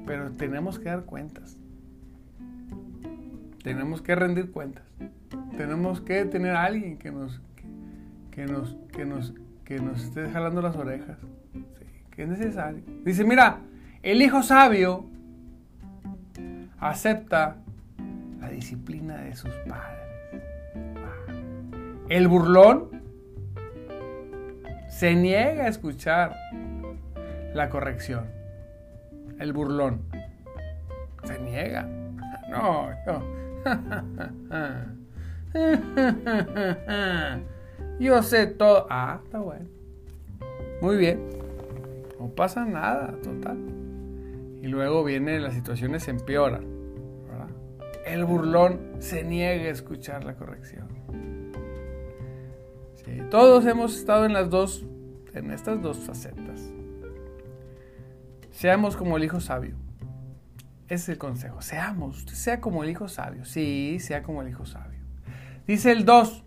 pero 0.05 0.33
tenemos 0.33 0.81
que 0.81 0.89
dar 0.89 1.05
cuentas. 1.05 1.61
Tenemos 3.65 4.03
que 4.03 4.15
rendir 4.15 4.53
cuentas. 4.53 4.85
Tenemos 5.57 6.03
que 6.03 6.27
tener 6.27 6.55
a 6.55 6.65
alguien 6.65 6.99
que 6.99 7.11
nos, 7.11 7.41
que, 8.31 8.45
nos, 8.45 8.77
que 8.93 9.07
nos, 9.07 9.33
que 9.65 9.81
nos 9.81 10.05
esté 10.05 10.29
jalando 10.29 10.61
las 10.61 10.77
orejas. 10.77 11.17
que 12.11 12.25
es 12.25 12.29
necesario. 12.29 12.83
Dice, 13.05 13.25
mira, 13.25 13.61
el 14.03 14.21
hijo 14.21 14.43
sabio 14.43 15.07
acepta 16.79 17.57
la 18.39 18.51
disciplina 18.51 19.17
de 19.17 19.35
sus 19.35 19.55
padres. 19.67 20.43
El 22.11 22.29
burlón 22.29 22.91
se 24.91 25.15
niega 25.15 25.65
a 25.65 25.69
escuchar 25.69 26.37
la 27.55 27.71
corrección. 27.71 28.27
El 29.39 29.55
burlón 29.55 30.03
se 31.25 31.39
niega. 31.39 31.89
No, 32.51 32.91
no. 33.07 33.44
Yo 38.01 38.23
sé 38.23 38.47
todo. 38.47 38.87
Ah, 38.91 39.21
está 39.25 39.41
bueno. 39.41 39.67
Muy 40.81 40.97
bien. 40.97 41.29
No 42.19 42.29
pasa 42.29 42.65
nada, 42.65 43.15
total. 43.23 43.59
Y 44.63 44.67
luego 44.67 45.05
viene 45.05 45.39
las 45.41 45.55
situaciones 45.55 46.05
se 46.05 46.11
empeoran. 46.11 46.75
El 48.05 48.25
burlón 48.27 48.97
se 48.99 49.25
niega 49.25 49.65
a 49.65 49.71
escuchar 49.71 50.25
la 50.25 50.35
corrección. 50.35 50.89
todos 53.31 53.65
hemos 53.67 53.97
estado 53.97 54.27
en 54.27 54.35
las 54.35 54.51
dos, 54.51 54.85
en 55.33 55.51
estas 55.51 55.81
dos 55.81 55.99
facetas. 55.99 56.71
Seamos 58.51 58.97
como 58.97 59.17
el 59.17 59.25
hijo 59.25 59.41
sabio. 59.41 59.77
Ese 60.87 60.95
es 60.95 61.09
el 61.09 61.19
consejo. 61.19 61.63
Seamos, 61.63 62.23
sea 62.23 62.61
como 62.61 62.85
el 62.85 62.91
hijo 62.91 63.09
sabio. 63.09 63.45
Sí, 63.45 63.99
sea 64.01 64.23
como 64.23 64.43
el 64.43 64.49
hijo 64.49 64.67
sabio. 64.67 65.01
Dice 65.67 65.93
el 65.93 66.05
2. 66.05 66.45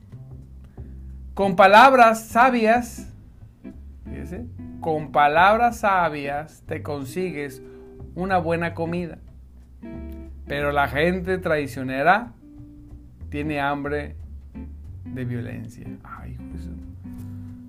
Con 1.33 1.55
palabras 1.55 2.25
sabias, 2.25 3.13
fíjese, 4.05 4.47
con 4.79 5.11
palabras 5.11 5.79
sabias 5.79 6.63
te 6.65 6.81
consigues 6.81 7.61
una 8.15 8.37
buena 8.37 8.73
comida. 8.73 9.19
Pero 10.47 10.71
la 10.71 10.87
gente 10.87 11.37
traicionera 11.37 12.33
tiene 13.29 13.59
hambre 13.59 14.15
de 15.03 15.25
violencia. 15.25 15.87
Ay, 16.03 16.37
pues, 16.51 16.69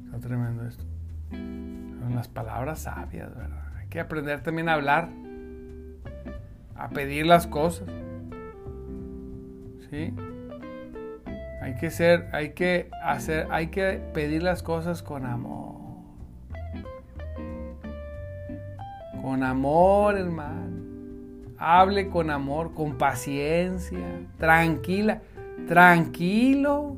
está 0.06 0.18
tremendo 0.20 0.66
esto. 0.66 0.84
Son 1.30 2.14
las 2.14 2.28
palabras 2.28 2.80
sabias, 2.80 3.34
¿verdad? 3.34 3.76
Hay 3.76 3.88
que 3.88 4.00
aprender 4.00 4.40
también 4.42 4.68
a 4.68 4.74
hablar, 4.74 5.08
a 6.78 6.88
pedir 6.88 7.26
las 7.26 7.46
cosas. 7.46 7.88
¿Sí? 9.90 10.14
Hay 11.60 11.74
que 11.74 11.90
ser, 11.90 12.28
hay 12.32 12.50
que 12.50 12.88
hacer, 13.02 13.48
hay 13.50 13.66
que 13.68 14.00
pedir 14.14 14.42
las 14.42 14.62
cosas 14.62 15.02
con 15.02 15.26
amor. 15.26 15.76
Con 19.20 19.42
amor, 19.42 20.16
hermano. 20.16 20.78
Hable 21.58 22.08
con 22.08 22.30
amor, 22.30 22.72
con 22.72 22.96
paciencia, 22.96 24.06
tranquila, 24.38 25.20
tranquilo. 25.66 26.96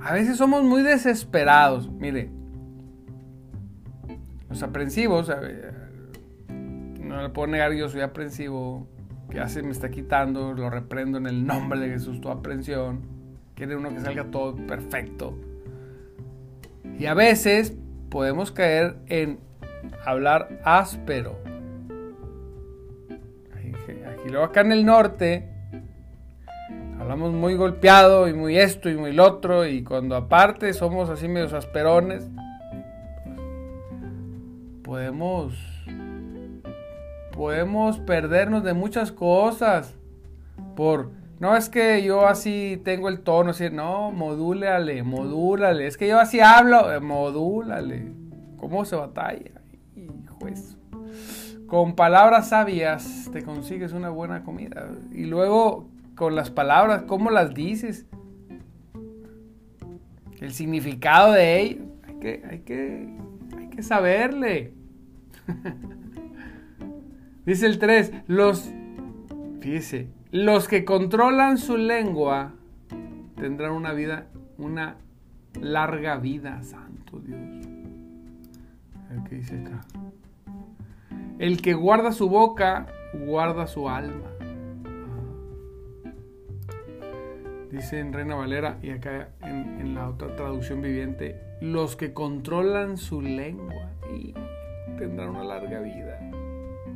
A 0.00 0.12
veces 0.12 0.36
somos 0.36 0.62
muy 0.62 0.82
desesperados. 0.82 1.90
Mire, 1.90 2.30
los 4.48 4.62
aprensivos, 4.62 5.30
no 7.08 7.22
le 7.22 7.28
puedo 7.30 7.48
negar, 7.48 7.72
yo 7.72 7.88
soy 7.88 8.02
aprensivo, 8.02 8.86
que 9.30 9.40
hace 9.40 9.62
me 9.62 9.70
está 9.70 9.90
quitando, 9.90 10.52
lo 10.52 10.70
reprendo 10.70 11.18
en 11.18 11.26
el 11.26 11.46
nombre 11.46 11.80
de 11.80 11.88
Jesús, 11.90 12.20
tu 12.20 12.28
aprensión. 12.28 13.00
Quiere 13.54 13.76
uno 13.76 13.90
que 13.90 14.00
salga 14.00 14.24
todo 14.30 14.54
perfecto. 14.54 15.36
Y 16.98 17.06
a 17.06 17.14
veces 17.14 17.76
podemos 18.08 18.52
caer 18.52 18.96
en 19.06 19.40
hablar 20.04 20.60
áspero. 20.64 21.38
Aquí 23.56 24.28
luego 24.30 24.44
acá 24.44 24.60
en 24.60 24.72
el 24.72 24.84
norte 24.84 25.48
hablamos 26.98 27.32
muy 27.32 27.54
golpeado 27.54 28.28
y 28.28 28.34
muy 28.34 28.58
esto 28.58 28.90
y 28.90 28.96
muy 28.96 29.12
lo 29.12 29.24
otro 29.24 29.66
y 29.66 29.84
cuando 29.84 30.16
aparte 30.16 30.72
somos 30.72 31.08
así 31.08 31.28
medios 31.28 31.52
asperones 31.52 32.28
podemos 34.82 35.67
podemos 37.38 38.00
perdernos 38.00 38.64
de 38.64 38.74
muchas 38.74 39.12
cosas 39.12 39.94
por 40.74 41.12
no 41.38 41.56
es 41.56 41.68
que 41.68 42.02
yo 42.02 42.26
así 42.26 42.82
tengo 42.84 43.08
el 43.08 43.20
tono, 43.20 43.50
así, 43.50 43.70
no, 43.70 44.10
modúlale, 44.10 45.04
modúlale. 45.04 45.86
Es 45.86 45.96
que 45.96 46.08
yo 46.08 46.18
así 46.18 46.40
hablo, 46.40 46.92
eh, 46.92 46.98
modúlale. 46.98 48.12
¿Cómo 48.56 48.84
se 48.84 48.96
batalla? 48.96 49.52
Hijo 49.94 50.48
eso. 50.48 50.76
Con 51.68 51.94
palabras 51.94 52.48
sabias 52.48 53.30
te 53.32 53.44
consigues 53.44 53.92
una 53.92 54.10
buena 54.10 54.42
comida. 54.42 54.88
Y 55.12 55.26
luego, 55.26 55.88
con 56.16 56.34
las 56.34 56.50
palabras, 56.50 57.04
¿cómo 57.06 57.30
las 57.30 57.54
dices? 57.54 58.06
El 60.40 60.52
significado 60.52 61.30
de 61.30 61.60
ellas. 61.60 61.84
Hay 62.04 62.14
que, 62.16 62.42
hay 62.50 62.58
que, 62.60 63.16
hay 63.56 63.68
que 63.68 63.82
saberle. 63.84 64.72
Dice 67.48 67.64
el 67.64 67.78
3, 67.78 68.12
los, 68.26 68.70
fíjese, 69.60 70.08
los 70.32 70.68
que 70.68 70.84
controlan 70.84 71.56
su 71.56 71.78
lengua 71.78 72.52
tendrán 73.36 73.72
una 73.72 73.94
vida, 73.94 74.26
una 74.58 74.98
larga 75.58 76.18
vida, 76.18 76.62
santo 76.62 77.20
Dios. 77.20 77.40
El 79.10 79.24
que 79.26 79.36
dice 79.36 79.62
acá. 79.62 79.80
El 81.38 81.62
que 81.62 81.72
guarda 81.72 82.12
su 82.12 82.28
boca, 82.28 82.86
guarda 83.14 83.66
su 83.66 83.88
alma. 83.88 84.28
Dice 87.72 87.98
en 87.98 88.12
Reina 88.12 88.34
Valera 88.34 88.78
y 88.82 88.90
acá 88.90 89.30
en, 89.40 89.80
en, 89.80 89.94
la 89.94 90.10
otra 90.10 90.36
traducción 90.36 90.82
viviente, 90.82 91.40
los 91.62 91.96
que 91.96 92.12
controlan 92.12 92.98
su 92.98 93.22
lengua 93.22 93.92
y 94.14 94.34
tendrán 94.98 95.30
una 95.30 95.44
larga 95.44 95.80
vida. 95.80 96.27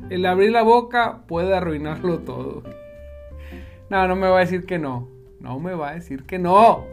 El 0.09 0.25
abrir 0.25 0.51
la 0.51 0.63
boca 0.63 1.21
puede 1.27 1.55
arruinarlo 1.55 2.19
todo. 2.19 2.63
No, 3.89 4.07
no 4.07 4.15
me 4.15 4.27
va 4.27 4.37
a 4.37 4.41
decir 4.41 4.65
que 4.65 4.79
no. 4.79 5.07
No 5.39 5.59
me 5.59 5.73
va 5.73 5.89
a 5.89 5.93
decir 5.95 6.23
que 6.23 6.39
no. 6.39 6.85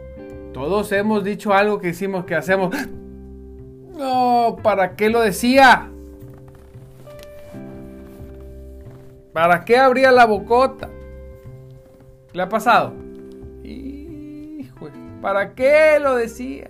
Todos 0.53 0.91
hemos 0.91 1.23
dicho 1.23 1.53
algo 1.53 1.79
que 1.79 1.89
hicimos, 1.89 2.25
que 2.25 2.35
hacemos. 2.35 2.75
No, 3.97 4.57
¿para 4.63 4.95
qué 4.95 5.09
lo 5.09 5.21
decía? 5.21 5.89
¿Para 9.33 9.63
qué 9.63 9.77
abría 9.77 10.11
la 10.11 10.25
bocota? 10.25 10.89
¿Le 12.33 12.41
ha 12.41 12.49
pasado? 12.49 12.93
Hijo, 13.63 14.89
¿para 15.21 15.53
qué 15.53 15.99
lo 16.01 16.15
decía? 16.15 16.69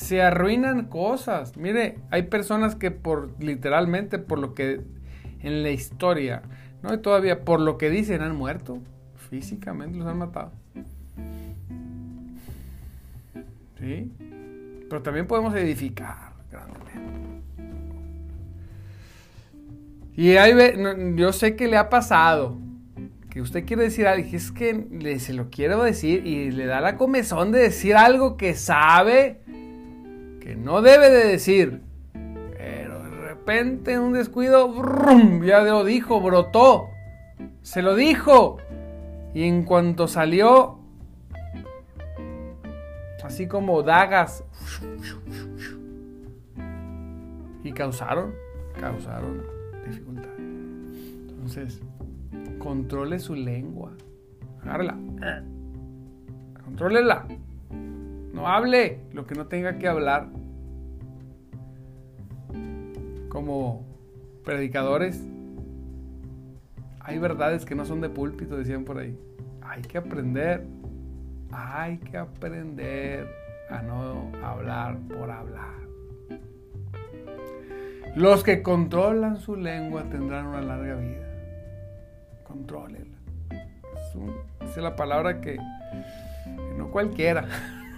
Se 0.00 0.22
arruinan 0.22 0.86
cosas. 0.86 1.56
Mire, 1.56 1.98
hay 2.10 2.22
personas 2.22 2.74
que 2.74 2.90
por 2.90 3.34
literalmente 3.38 4.18
por 4.18 4.38
lo 4.38 4.54
que 4.54 4.80
en 5.42 5.62
la 5.62 5.70
historia 5.70 6.42
no, 6.82 6.94
y 6.94 6.98
todavía 6.98 7.44
por 7.44 7.60
lo 7.60 7.76
que 7.76 7.90
dicen 7.90 8.22
han 8.22 8.36
muerto. 8.36 8.78
Físicamente 9.28 9.98
los 9.98 10.06
han 10.06 10.18
matado. 10.18 10.52
¿Sí? 13.78 14.10
Pero 14.88 15.02
también 15.02 15.26
podemos 15.26 15.54
edificar 15.54 16.30
Y 20.16 20.36
ahí 20.36 20.52
ve, 20.52 21.14
yo 21.16 21.32
sé 21.32 21.56
que 21.56 21.68
le 21.68 21.76
ha 21.76 21.88
pasado. 21.88 22.58
Que 23.30 23.40
usted 23.40 23.64
quiere 23.64 23.84
decir 23.84 24.06
algo. 24.06 24.28
Es 24.32 24.50
que 24.50 24.86
le, 24.90 25.18
se 25.20 25.32
lo 25.32 25.50
quiero 25.50 25.82
decir. 25.82 26.26
Y 26.26 26.50
le 26.50 26.66
da 26.66 26.80
la 26.80 26.96
comezón 26.96 27.52
de 27.52 27.60
decir 27.60 27.96
algo 27.96 28.36
que 28.36 28.54
sabe 28.54 29.40
que 30.40 30.56
no 30.56 30.82
debe 30.82 31.10
de 31.10 31.28
decir 31.28 31.82
repente, 33.50 33.94
en 33.94 34.00
un 34.00 34.12
descuido, 34.12 34.72
ya 35.42 35.62
lo 35.62 35.84
dijo, 35.84 36.20
brotó. 36.20 36.88
Se 37.62 37.82
lo 37.82 37.94
dijo. 37.94 38.58
Y 39.34 39.44
en 39.44 39.64
cuanto 39.64 40.08
salió, 40.08 40.78
así 43.22 43.46
como 43.46 43.82
dagas, 43.82 44.44
y 47.62 47.72
causaron, 47.72 48.34
causaron 48.78 49.42
dificultad. 49.86 50.36
Entonces, 50.38 51.80
controle 52.58 53.18
su 53.20 53.34
lengua. 53.34 53.92
Agárrela. 54.62 54.98
Contrólela. 56.64 57.26
No 58.32 58.46
hable 58.46 59.00
lo 59.12 59.26
que 59.26 59.34
no 59.34 59.46
tenga 59.46 59.78
que 59.78 59.88
hablar 59.88 60.28
como 63.28 63.84
predicadores, 64.44 65.22
hay 67.00 67.18
verdades 67.18 67.64
que 67.64 67.74
no 67.74 67.84
son 67.84 68.00
de 68.00 68.08
púlpito, 68.08 68.56
decían 68.56 68.84
por 68.84 68.98
ahí. 68.98 69.18
Hay 69.62 69.82
que 69.82 69.98
aprender, 69.98 70.64
hay 71.50 71.98
que 71.98 72.16
aprender 72.18 73.26
a 73.70 73.82
no 73.82 74.30
hablar 74.44 74.98
por 75.08 75.30
hablar. 75.30 75.80
Los 78.16 78.42
que 78.42 78.62
controlan 78.62 79.38
su 79.38 79.56
lengua 79.56 80.04
tendrán 80.10 80.46
una 80.46 80.60
larga 80.60 80.96
vida. 80.96 81.26
Contrólela. 82.44 83.06
Es, 84.62 84.76
la 84.76 84.96
palabra 84.96 85.40
que 85.40 85.58
no 86.76 86.90
cualquiera, 86.90 87.46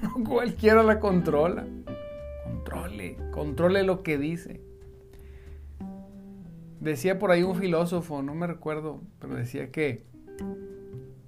no 0.19 0.25
cualquiera 0.25 0.83
la 0.83 1.01
controla. 1.01 1.67
Controle, 2.45 3.17
controle 3.31 3.83
lo 3.83 4.03
que 4.03 4.19
dice. 4.19 4.61
Decía 6.81 7.19
por 7.19 7.31
ahí 7.31 7.43
un 7.43 7.55
filósofo, 7.55 8.23
no 8.23 8.35
me 8.35 8.47
recuerdo, 8.47 9.01
pero 9.21 9.37
decía 9.37 9.71
que 9.71 10.05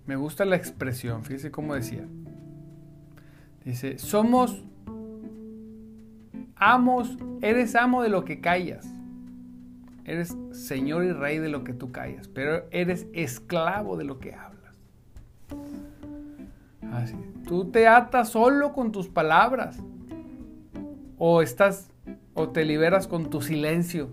me 0.06 0.16
gusta 0.16 0.44
la 0.44 0.56
expresión, 0.56 1.22
fíjese 1.22 1.50
cómo 1.50 1.74
decía. 1.74 2.06
Dice, 3.64 3.98
somos 3.98 4.64
amos, 6.56 7.16
eres 7.40 7.74
amo 7.74 8.02
de 8.02 8.08
lo 8.08 8.24
que 8.24 8.40
callas. 8.40 8.86
Eres 10.04 10.36
señor 10.52 11.04
y 11.04 11.12
rey 11.12 11.38
de 11.38 11.48
lo 11.48 11.64
que 11.64 11.72
tú 11.72 11.90
callas, 11.90 12.28
pero 12.28 12.66
eres 12.70 13.06
esclavo 13.14 13.96
de 13.96 14.04
lo 14.04 14.18
que 14.18 14.34
hablas. 14.34 14.63
Tú 17.46 17.70
te 17.70 17.86
atas 17.86 18.30
solo 18.30 18.72
con 18.72 18.92
tus 18.92 19.08
palabras. 19.08 19.78
O 21.18 21.42
estás 21.42 21.90
o 22.34 22.48
te 22.48 22.64
liberas 22.64 23.06
con 23.06 23.30
tu 23.30 23.40
silencio. 23.40 24.10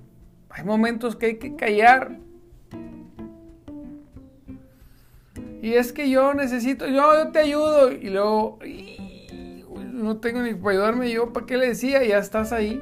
Hay 0.49 0.63
momentos 0.63 1.15
que 1.15 1.27
hay 1.27 1.37
que 1.37 1.55
callar. 1.55 2.17
Y 5.61 5.73
es 5.73 5.93
que 5.93 6.09
yo 6.09 6.33
necesito, 6.33 6.87
yo, 6.87 7.31
te 7.31 7.39
ayudo. 7.39 7.91
Y 7.91 8.09
luego, 8.09 8.59
no 9.75 10.17
tengo 10.17 10.41
ni 10.41 10.53
para 10.53 10.71
ayudarme 10.71 11.11
yo, 11.11 11.33
¿para 11.33 11.45
qué 11.45 11.57
le 11.57 11.67
decía? 11.69 12.03
Ya 12.03 12.17
estás 12.17 12.51
ahí. 12.51 12.81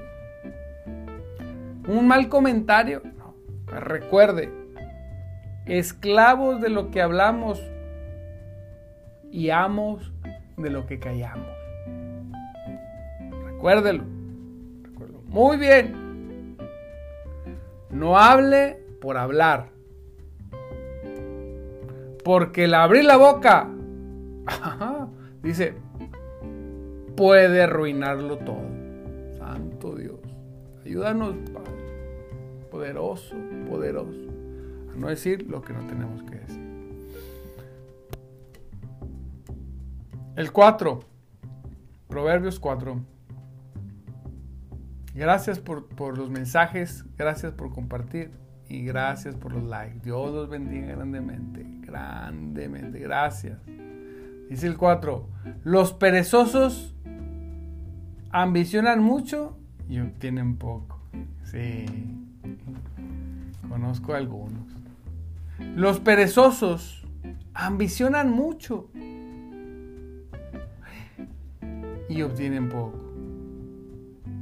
Un 1.87 2.07
mal 2.07 2.29
comentario. 2.29 3.01
No, 3.17 3.33
recuerde, 3.67 4.51
esclavos 5.65 6.61
de 6.61 6.69
lo 6.69 6.91
que 6.91 7.01
hablamos 7.01 7.61
y 9.31 9.49
amos 9.49 10.11
de 10.57 10.69
lo 10.69 10.85
que 10.85 10.99
callamos. 10.99 11.47
Recuérdelo. 13.45 14.03
Recuérdelo. 14.83 15.21
Muy 15.27 15.57
bien. 15.57 16.57
No 17.89 18.17
hable 18.17 18.79
por 19.01 19.17
hablar. 19.17 19.69
Porque 22.23 22.65
el 22.65 22.73
abrir 22.73 23.05
la 23.05 23.17
boca, 23.17 23.67
dice, 25.41 25.73
puede 27.15 27.63
arruinarlo 27.63 28.37
todo. 28.37 28.67
Santo 29.37 29.95
Dios. 29.95 30.19
Ayúdanos, 30.85 31.35
Padre. 31.53 31.71
Poderoso, 32.69 33.35
poderoso. 33.69 34.29
A 34.93 34.97
no 34.97 35.07
decir 35.07 35.49
lo 35.49 35.61
que 35.61 35.73
no 35.73 35.85
tenemos 35.87 36.23
que 36.23 36.37
decir. 36.37 36.68
El 40.35 40.51
4. 40.51 40.99
Proverbios 42.07 42.59
4. 42.59 42.99
Gracias 45.15 45.59
por, 45.59 45.87
por, 45.87 46.17
los 46.17 46.29
mensajes, 46.29 47.05
gracias 47.17 47.51
por 47.53 47.73
compartir 47.73 48.31
y 48.69 48.83
gracias 48.83 49.35
por 49.35 49.53
los 49.53 49.63
likes. 49.63 49.99
Dios 50.03 50.31
los 50.31 50.49
bendiga 50.49 50.95
grandemente, 50.95 51.65
grandemente. 51.81 52.99
Gracias. 52.99 53.59
Dice 54.49 54.67
el 54.67 54.77
4. 54.77 55.27
Los 55.63 55.93
perezosos 55.93 56.95
ambicionan 58.31 59.03
mucho 59.03 59.57
y 59.89 59.99
obtienen 59.99 60.57
poco. 60.57 61.01
Sí. 61.43 61.85
Conozco 63.67 64.13
algunos. 64.13 64.63
Los 65.75 65.99
perezosos 65.99 67.03
ambicionan 67.53 68.31
mucho 68.31 68.89
y 72.09 72.23
obtienen 72.23 72.67
poco. 72.67 72.99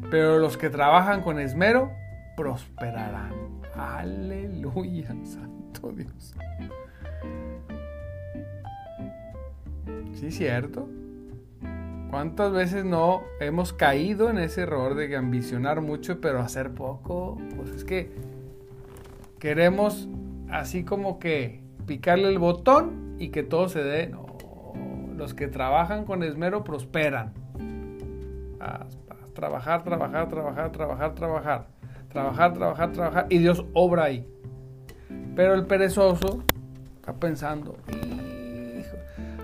Pero 0.10 0.40
los 0.40 0.58
que 0.58 0.70
trabajan 0.70 1.22
con 1.22 1.40
esmero 1.40 1.92
prosperarán. 2.36 3.34
Aleluya, 3.76 5.16
Santo 5.24 5.92
Dios. 5.92 6.34
Sí, 10.14 10.32
cierto. 10.32 10.88
¿Cuántas 12.10 12.54
veces 12.54 12.86
no 12.86 13.22
hemos 13.42 13.74
caído 13.74 14.30
en 14.30 14.38
ese 14.38 14.62
error 14.62 14.96
de 14.96 15.14
ambicionar 15.16 15.82
mucho 15.82 16.22
pero 16.22 16.40
hacer 16.40 16.72
poco? 16.72 17.38
Pues 17.56 17.70
es 17.72 17.84
que 17.84 18.10
queremos 19.40 20.08
así 20.50 20.84
como 20.84 21.20
que 21.20 21.62
picarle 21.86 22.30
el 22.30 22.40
botón 22.40 23.16
y 23.20 23.30
que 23.30 23.44
todo 23.44 23.68
se 23.68 23.84
dé. 23.84 24.08
No, 24.08 24.26
los 25.16 25.34
que 25.34 25.48
trabajan 25.48 26.06
con 26.06 26.24
esmero 26.24 26.64
prosperan. 26.64 27.34
Trabajar, 29.34 29.84
trabajar, 29.84 30.30
trabajar, 30.30 30.72
trabajar, 30.72 31.16
trabajar. 31.16 31.68
Trabajar, 32.10 32.54
trabajar, 32.54 32.92
trabajar. 32.92 33.26
Y 33.30 33.38
Dios 33.38 33.66
obra 33.74 34.06
ahí. 34.06 34.28
Pero 35.36 35.54
el 35.54 35.66
perezoso 35.66 36.44
está 36.96 37.14
pensando, 37.14 37.78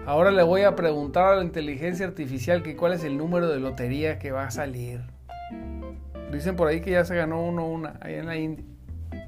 ahora 0.06 0.32
le 0.32 0.43
voy 0.43 0.63
a 0.63 0.76
preguntar 0.76 1.34
a 1.34 1.36
la 1.38 1.43
inteligencia 1.43 2.06
artificial 2.06 2.63
que 2.63 2.76
cuál 2.76 2.93
es 2.93 3.04
el 3.04 3.17
número 3.17 3.47
de 3.47 3.60
lotería 3.60 4.17
que 4.17 4.32
va 4.32 4.45
a 4.45 4.52
salir. 4.52 5.02
Dicen 6.32 6.56
por 6.56 6.67
ahí 6.67 6.82
que 6.82 6.91
ya 6.91 7.06
se 7.06 7.15
ganó 7.15 7.43
uno 7.43 7.67
una 7.67 7.99
ahí 8.02 8.15
en 8.15 8.26
la 8.26 8.36
India. 8.38 8.65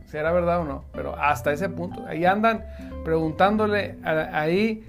¿Será 0.06 0.32
verdad 0.32 0.62
o 0.62 0.66
no? 0.66 0.86
Pero 0.92 1.16
hasta 1.16 1.54
ese 1.54 1.70
punto. 1.70 2.04
Ahí 2.08 2.26
andan 2.26 2.66
preguntándole 3.04 3.98
ahí, 4.04 4.84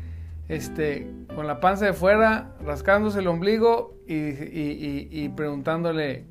este, 0.48 1.10
con 1.36 1.46
la 1.46 1.60
panza 1.60 1.84
de 1.84 1.92
fuera, 1.92 2.54
rascándose 2.64 3.18
el 3.18 3.26
ombligo 3.26 3.94
y, 4.08 5.28
preguntándole 5.36 6.24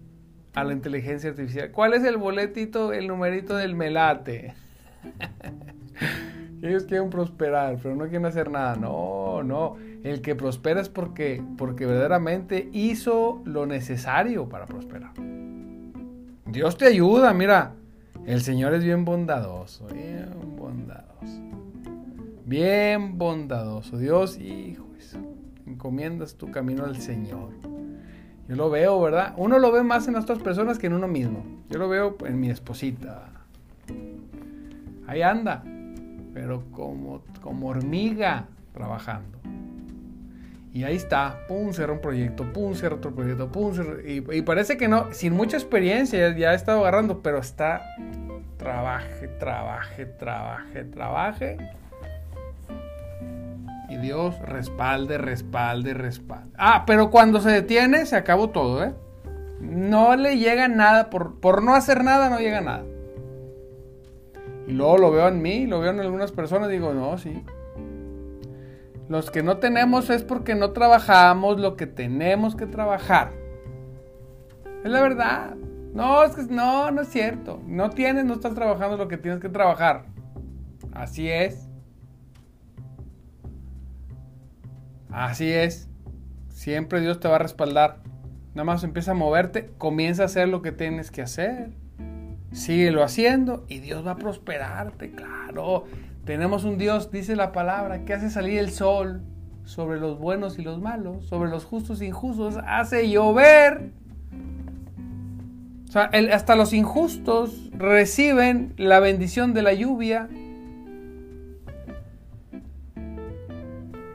a 0.56 0.64
la 0.64 0.74
inteligencia 0.74 1.30
artificial, 1.30 1.72
¿cuál 1.72 1.94
es 1.94 2.04
el 2.04 2.18
boletito, 2.18 2.92
el 2.92 3.08
numerito 3.08 3.56
del 3.56 3.76
melate? 3.76 4.56
Ellos 6.64 6.86
quieren 6.86 7.12
prosperar, 7.12 7.78
pero 7.84 7.96
no 7.96 8.06
quieren 8.06 8.26
hacer 8.26 8.50
nada. 8.50 8.76
No, 8.78 9.44
no. 9.44 9.76
El 10.04 10.22
que 10.22 10.34
prospera 10.34 10.82
es 10.82 10.90
porque, 10.90 11.44
porque 11.56 11.86
verdaderamente 11.86 12.70
hizo 12.74 13.44
lo 13.46 13.68
necesario 13.68 14.50
para 14.50 14.66
prosperar. 14.66 15.12
Dios 16.48 16.78
te 16.80 16.86
ayuda, 16.88 17.32
mira. 17.34 17.74
El 18.26 18.42
Señor 18.42 18.74
es 18.74 18.84
bien 18.84 19.06
bondadoso, 19.06 19.86
bien 19.86 20.32
bondadoso. 20.58 21.42
Bien 22.44 23.20
bondadoso. 23.20 23.98
Dios, 24.00 24.40
hijo, 24.40 24.85
encomiendas 25.66 26.36
tu 26.36 26.52
camino 26.52 26.86
al 26.86 26.98
Señor. 26.98 27.50
Yo 28.48 28.56
lo 28.56 28.70
veo, 28.70 29.02
¿verdad? 29.02 29.34
Uno 29.38 29.58
lo 29.60 29.72
ve 29.72 29.84
más 29.84 30.08
en 30.08 30.16
otras 30.16 30.40
personas 30.40 30.78
que 30.78 30.88
en 30.88 30.94
uno 30.94 31.08
mismo. 31.08 31.44
Yo 31.70 31.80
lo 31.80 31.90
veo 31.90 32.16
en 32.26 32.40
mi 32.40 32.50
esposita. 32.50 33.30
Ahí 35.08 35.22
anda, 35.22 35.64
pero 36.34 36.64
como, 36.72 37.24
como 37.42 37.68
hormiga 37.68 38.48
trabajando. 38.74 39.40
Y 40.74 40.84
ahí 40.84 40.98
está, 40.98 41.40
pum, 41.48 41.72
cierra 41.72 41.94
un 41.94 42.02
proyecto, 42.02 42.52
pum, 42.52 42.74
otro 42.74 43.16
proyecto, 43.16 43.50
pum, 43.50 43.74
y, 44.06 44.38
y, 44.38 44.42
parece 44.42 44.76
que 44.76 44.90
no, 44.90 45.08
sin 45.14 45.34
mucha 45.34 45.56
experiencia, 45.56 46.36
ya, 46.36 46.50
ha 46.50 46.54
estado 46.54 46.82
agarrando, 46.82 47.22
pero 47.22 47.38
está, 47.38 47.82
trabaje, 48.58 49.30
trabaje, 49.40 50.06
trabaje, 50.06 50.84
trabaje 50.84 51.58
y 53.90 53.98
Dios 53.98 54.40
respalde, 54.40 55.18
respalde, 55.18 55.94
respalde. 55.94 56.52
Ah, 56.58 56.84
pero 56.86 57.10
cuando 57.12 57.42
se 57.42 57.50
detiene, 57.52 58.06
se 58.06 58.16
acabó 58.16 58.50
todo, 58.50 58.84
¿eh? 58.84 58.94
No 59.60 60.16
le 60.16 60.38
llega 60.38 60.68
nada, 60.68 61.10
por, 61.10 61.40
por 61.40 61.64
no 61.64 61.76
hacer 61.76 62.04
nada 62.04 62.30
no 62.30 62.40
llega 62.40 62.62
nada. 62.62 62.84
Y 64.68 64.72
luego 64.72 64.98
lo 64.98 65.12
veo 65.12 65.28
en 65.28 65.42
mí, 65.42 65.68
lo 65.68 65.80
veo 65.80 65.92
en 65.92 66.00
algunas 66.00 66.32
personas, 66.32 66.70
digo, 66.70 66.94
no, 66.94 67.18
sí. 67.18 67.44
Los 69.08 69.30
que 69.30 69.44
no 69.44 69.58
tenemos 69.58 70.10
es 70.10 70.24
porque 70.24 70.56
no 70.56 70.72
trabajamos 70.72 71.60
lo 71.60 71.76
que 71.76 71.86
tenemos 71.86 72.56
que 72.56 72.66
trabajar. 72.66 73.32
Es 74.84 74.92
la 74.92 75.02
verdad. 75.02 75.56
No, 75.94 76.24
es 76.24 76.36
que 76.36 76.44
no, 76.44 76.92
no 76.92 77.02
es 77.02 77.10
cierto. 77.10 77.62
No 77.66 77.92
tienes, 77.92 78.26
no 78.26 78.34
estás 78.34 78.56
trabajando 78.56 78.98
lo 78.98 79.08
que 79.08 79.18
tienes 79.18 79.40
que 79.40 79.50
trabajar. 79.50 80.06
Así 80.92 81.30
es. 81.30 81.70
Así 85.16 85.50
es. 85.50 85.88
Siempre 86.50 87.00
Dios 87.00 87.22
te 87.22 87.30
va 87.30 87.38
a 87.38 87.40
respaldar. 87.40 88.00
Nada 88.54 88.66
más 88.66 88.84
empieza 88.84 89.12
a 89.12 89.14
moverte, 89.14 89.72
comienza 89.78 90.24
a 90.24 90.26
hacer 90.26 90.50
lo 90.50 90.62
que 90.62 90.74
tienes 90.74 91.10
que 91.10 91.22
hacer. 91.22 91.72
Síguelo 92.52 93.02
haciendo 93.02 93.66
y 93.70 93.80
Dios 93.80 94.06
va 94.06 94.12
a 94.12 94.18
prosperarte, 94.18 95.12
claro. 95.12 95.86
Tenemos 96.26 96.66
un 96.66 96.78
Dios, 96.78 97.12
dice 97.12 97.38
la 97.38 97.54
palabra, 97.54 98.04
que 98.04 98.14
hace 98.14 98.30
salir 98.30 98.60
el 98.60 98.72
sol 98.72 99.22
sobre 99.64 100.02
los 100.02 100.20
buenos 100.20 100.60
y 100.60 100.64
los 100.64 100.82
malos, 100.82 101.26
sobre 101.28 101.50
los 101.50 101.64
justos 101.64 102.02
e 102.02 102.08
injustos, 102.08 102.58
hace 102.68 103.10
llover. 103.10 103.92
O 105.88 105.92
sea, 105.94 106.10
hasta 106.34 106.58
los 106.58 106.74
injustos 106.74 107.72
reciben 107.72 108.74
la 108.76 109.00
bendición 109.00 109.54
de 109.54 109.62
la 109.62 109.74
lluvia. 109.74 110.28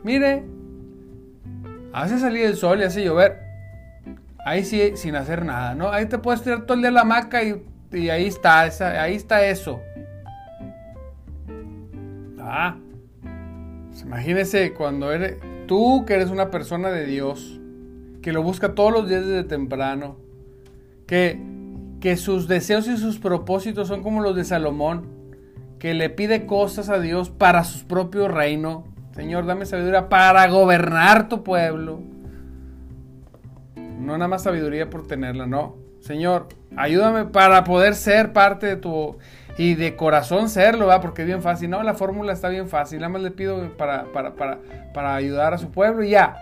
Mire, 0.04 0.49
hace 1.92 2.18
salir 2.18 2.46
el 2.46 2.56
sol 2.56 2.80
y 2.80 2.84
hace 2.84 3.04
llover. 3.04 3.38
Ahí 4.44 4.64
sí, 4.64 4.92
sin 4.96 5.16
hacer 5.16 5.44
nada, 5.44 5.74
¿no? 5.74 5.90
Ahí 5.90 6.06
te 6.06 6.18
puedes 6.18 6.42
tirar 6.42 6.62
todo 6.62 6.74
el 6.74 6.80
día 6.80 6.90
la 6.90 7.02
hamaca 7.02 7.42
y, 7.42 7.62
ahí 8.08 8.26
está, 8.26 8.60
ahí 8.60 9.14
está 9.14 9.44
eso. 9.46 9.80
Ah, 12.40 12.76
pues 13.90 14.02
imagínese 14.02 14.72
cuando 14.72 15.12
eres 15.12 15.36
tú 15.66 16.04
que 16.06 16.14
eres 16.14 16.30
una 16.30 16.50
persona 16.50 16.90
de 16.90 17.06
Dios, 17.06 17.60
que 18.22 18.32
lo 18.32 18.42
busca 18.42 18.74
todos 18.74 18.92
los 18.92 19.08
días 19.08 19.26
desde 19.26 19.44
temprano, 19.44 20.16
que, 21.06 21.38
que 22.00 22.16
sus 22.16 22.48
deseos 22.48 22.88
y 22.88 22.96
sus 22.96 23.18
propósitos 23.18 23.88
son 23.88 24.02
como 24.02 24.22
los 24.22 24.34
de 24.34 24.44
Salomón, 24.44 25.06
que 25.78 25.94
le 25.94 26.10
pide 26.10 26.46
cosas 26.46 26.88
a 26.88 26.98
Dios 26.98 27.30
para 27.30 27.64
su 27.64 27.86
propio 27.86 28.26
reino, 28.28 28.84
Señor, 29.20 29.44
dame 29.44 29.66
sabiduría 29.66 30.08
para 30.08 30.48
gobernar 30.48 31.28
tu 31.28 31.44
pueblo. 31.44 32.00
No 33.76 34.14
nada 34.16 34.28
más 34.28 34.44
sabiduría 34.44 34.88
por 34.88 35.06
tenerla, 35.06 35.46
no. 35.46 35.76
Señor, 36.00 36.48
Ayúdame 36.76 37.24
para 37.24 37.64
poder 37.64 37.94
ser 37.94 38.32
parte 38.32 38.66
de 38.66 38.76
tu... 38.76 39.18
Y 39.58 39.74
de 39.74 39.94
corazón 39.94 40.48
serlo, 40.48 40.86
¿va? 40.86 41.02
Porque 41.02 41.22
es 41.22 41.26
bien 41.26 41.42
fácil. 41.42 41.68
No, 41.68 41.82
la 41.82 41.92
fórmula 41.92 42.32
está 42.32 42.48
bien 42.48 42.68
fácil. 42.68 43.00
Nada 43.00 43.10
más 43.10 43.20
le 43.20 43.30
pido 43.30 43.76
para, 43.76 44.04
para, 44.04 44.34
para, 44.34 44.58
para 44.94 45.14
ayudar 45.14 45.52
a 45.52 45.58
su 45.58 45.70
pueblo 45.70 46.02
y 46.02 46.10
ya. 46.10 46.36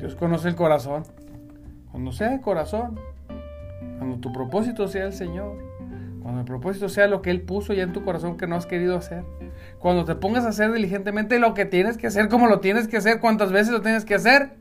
Dios 0.00 0.16
conoce 0.16 0.48
el 0.48 0.56
corazón. 0.56 1.04
Cuando 1.92 2.10
sea 2.10 2.34
el 2.34 2.40
corazón, 2.40 2.98
cuando 3.98 4.16
tu 4.16 4.32
propósito 4.32 4.88
sea 4.88 5.04
el 5.04 5.12
Señor, 5.12 5.56
cuando 6.22 6.40
el 6.40 6.46
propósito 6.46 6.88
sea 6.88 7.06
lo 7.06 7.22
que 7.22 7.30
Él 7.30 7.42
puso 7.42 7.72
ya 7.72 7.82
en 7.82 7.92
tu 7.92 8.04
corazón 8.04 8.36
que 8.36 8.46
no 8.46 8.56
has 8.56 8.66
querido 8.66 8.96
hacer, 8.96 9.24
cuando 9.78 10.04
te 10.04 10.14
pongas 10.14 10.44
a 10.44 10.48
hacer 10.48 10.72
diligentemente 10.72 11.38
lo 11.38 11.54
que 11.54 11.64
tienes 11.64 11.98
que 11.98 12.06
hacer, 12.06 12.28
como 12.28 12.46
lo 12.46 12.60
tienes 12.60 12.88
que 12.88 12.96
hacer, 12.96 13.20
cuántas 13.20 13.52
veces 13.52 13.72
lo 13.72 13.82
tienes 13.82 14.04
que 14.04 14.14
hacer, 14.14 14.56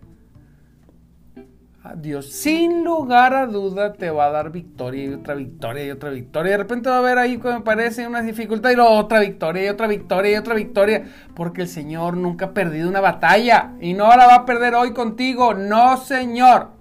Dios 1.95 2.31
sin 2.31 2.83
lugar 2.83 3.33
a 3.33 3.47
duda 3.47 3.93
te 3.93 4.11
va 4.11 4.25
a 4.25 4.31
dar 4.31 4.51
victoria 4.51 5.05
y 5.05 5.13
otra 5.13 5.33
victoria 5.35 5.85
y 5.85 5.91
otra 5.91 6.09
victoria. 6.09 6.51
De 6.51 6.57
repente 6.57 6.89
va 6.89 6.95
a 6.95 6.99
haber 6.99 7.17
ahí, 7.17 7.37
me 7.37 7.61
parece, 7.61 8.07
una 8.07 8.21
dificultad 8.21 8.71
y 8.71 8.75
otra 8.79 9.19
victoria 9.19 9.65
y 9.65 9.69
otra 9.69 9.87
victoria 9.87 10.31
y 10.31 10.35
otra 10.35 10.53
victoria. 10.53 11.05
Porque 11.35 11.61
el 11.61 11.67
Señor 11.67 12.17
nunca 12.17 12.47
ha 12.47 12.53
perdido 12.53 12.87
una 12.87 13.01
batalla 13.01 13.73
y 13.81 13.93
no 13.93 14.07
la 14.15 14.27
va 14.27 14.35
a 14.35 14.45
perder 14.45 14.75
hoy 14.75 14.93
contigo. 14.93 15.53
No, 15.53 15.97
Señor. 15.97 16.80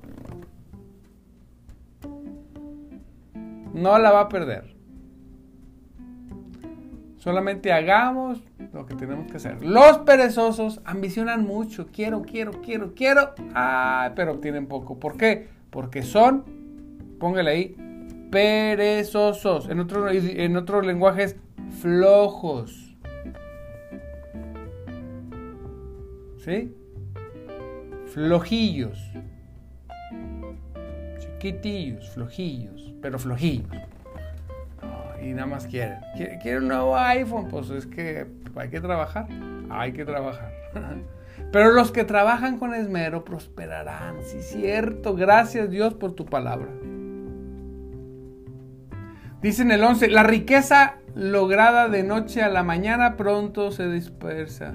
No 3.74 3.98
la 3.98 4.10
va 4.10 4.20
a 4.20 4.28
perder. 4.28 4.74
Solamente 7.16 7.70
hagamos 7.70 8.42
lo 8.72 8.86
que 8.86 8.94
tenemos 8.94 9.30
que 9.30 9.36
hacer. 9.36 9.62
Los 9.62 9.98
perezosos 9.98 10.80
ambicionan 10.86 11.44
mucho. 11.44 11.88
Quiero, 11.92 12.22
quiero, 12.22 12.62
quiero, 12.62 12.94
quiero. 12.94 13.34
Ah, 13.54 14.12
pero 14.16 14.32
obtienen 14.32 14.66
poco. 14.66 14.98
¿Por 14.98 15.18
qué? 15.18 15.48
Porque 15.68 16.02
son, 16.02 16.44
póngale 17.18 17.50
ahí, 17.50 17.76
perezosos. 18.30 19.68
En 19.68 19.80
otro, 19.80 20.08
en 20.10 20.56
otros 20.56 20.86
lenguajes, 20.86 21.36
flojos. 21.80 22.96
¿Sí? 26.38 26.74
Flojillos. 28.06 28.98
Chiquitillos, 31.18 32.08
flojillos, 32.10 32.89
pero 33.00 33.18
flojillos 33.18 33.66
y 35.22 35.32
nada 35.34 35.46
más 35.46 35.66
quieren. 35.66 35.98
¿Quiere 36.14 36.58
un 36.58 36.68
nuevo 36.68 36.96
iPhone? 36.96 37.48
Pues 37.48 37.70
es 37.70 37.86
que 37.86 38.26
hay 38.56 38.68
que 38.70 38.80
trabajar. 38.80 39.26
Hay 39.70 39.92
que 39.92 40.04
trabajar. 40.04 40.52
Pero 41.52 41.72
los 41.72 41.90
que 41.90 42.04
trabajan 42.04 42.58
con 42.58 42.74
esmero 42.74 43.24
prosperarán. 43.24 44.16
Sí, 44.22 44.40
cierto. 44.40 45.14
Gracias 45.14 45.70
Dios 45.70 45.94
por 45.94 46.12
tu 46.12 46.26
palabra. 46.26 46.68
Dice 49.42 49.62
en 49.62 49.70
el 49.70 49.82
11, 49.82 50.08
la 50.08 50.22
riqueza 50.22 50.96
lograda 51.14 51.88
de 51.88 52.02
noche 52.02 52.42
a 52.42 52.48
la 52.48 52.62
mañana 52.62 53.16
pronto 53.16 53.72
se 53.72 53.88
dispersa, 53.88 54.74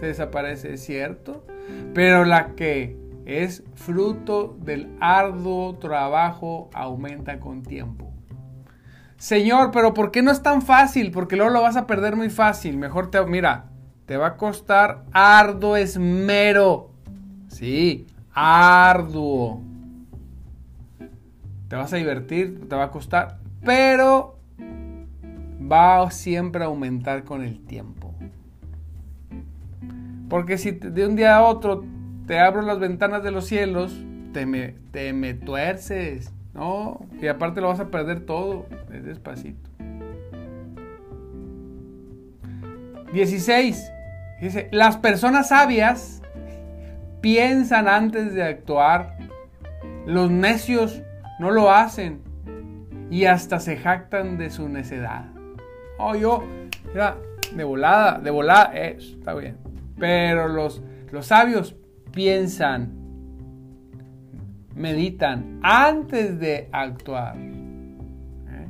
se 0.00 0.06
desaparece, 0.06 0.74
es 0.74 0.84
cierto, 0.84 1.46
pero 1.94 2.24
la 2.24 2.56
que 2.56 2.96
es 3.30 3.62
fruto 3.74 4.56
del 4.60 4.90
arduo 5.00 5.76
trabajo 5.78 6.68
aumenta 6.74 7.38
con 7.38 7.62
tiempo. 7.62 8.12
Señor, 9.16 9.70
pero 9.70 9.94
¿por 9.94 10.10
qué 10.10 10.22
no 10.22 10.30
es 10.30 10.42
tan 10.42 10.62
fácil? 10.62 11.10
Porque 11.10 11.36
luego 11.36 11.52
lo 11.52 11.62
vas 11.62 11.76
a 11.76 11.86
perder 11.86 12.16
muy 12.16 12.30
fácil. 12.30 12.76
Mejor 12.76 13.10
te, 13.10 13.24
mira, 13.26 13.66
te 14.06 14.16
va 14.16 14.28
a 14.28 14.36
costar 14.36 15.04
arduo 15.12 15.76
esmero. 15.76 16.90
Sí, 17.48 18.06
arduo. 18.32 19.62
Te 21.68 21.76
vas 21.76 21.92
a 21.92 21.96
divertir, 21.96 22.68
te 22.68 22.74
va 22.74 22.84
a 22.84 22.90
costar, 22.90 23.38
pero 23.64 24.38
va 25.70 26.10
siempre 26.10 26.64
a 26.64 26.66
aumentar 26.66 27.24
con 27.24 27.42
el 27.44 27.60
tiempo. 27.60 28.14
Porque 30.28 30.58
si 30.58 30.72
de 30.72 31.06
un 31.06 31.14
día 31.14 31.36
a 31.36 31.42
otro 31.42 31.84
te 32.30 32.38
abro 32.38 32.62
las 32.62 32.78
ventanas 32.78 33.24
de 33.24 33.32
los 33.32 33.46
cielos, 33.46 33.92
te 34.32 34.46
me, 34.46 34.76
te 34.92 35.12
me 35.12 35.34
tuerces 35.34 36.32
no, 36.54 37.04
y 37.20 37.26
aparte 37.26 37.60
lo 37.60 37.66
vas 37.66 37.80
a 37.80 37.88
perder 37.88 38.20
todo, 38.20 38.66
es 38.92 39.04
despacito. 39.04 39.68
16. 43.12 43.92
Dice, 44.40 44.68
las 44.70 44.96
personas 44.96 45.48
sabias 45.48 46.22
piensan 47.20 47.88
antes 47.88 48.32
de 48.32 48.44
actuar. 48.44 49.16
Los 50.06 50.30
necios 50.30 51.02
no 51.40 51.50
lo 51.50 51.72
hacen 51.72 52.20
y 53.10 53.24
hasta 53.24 53.58
se 53.58 53.76
jactan 53.76 54.38
de 54.38 54.50
su 54.50 54.68
necedad. 54.68 55.32
Oh, 55.98 56.14
yo, 56.14 56.44
mira, 56.92 57.16
de 57.56 57.64
volada, 57.64 58.20
de 58.20 58.30
volada, 58.30 58.72
está 58.76 59.34
bien. 59.34 59.56
Pero 59.98 60.46
los, 60.46 60.80
los 61.10 61.26
sabios 61.26 61.74
piensan 62.12 63.00
meditan 64.74 65.60
antes 65.62 66.38
de 66.40 66.68
actuar. 66.72 67.36
¿eh? 67.36 68.68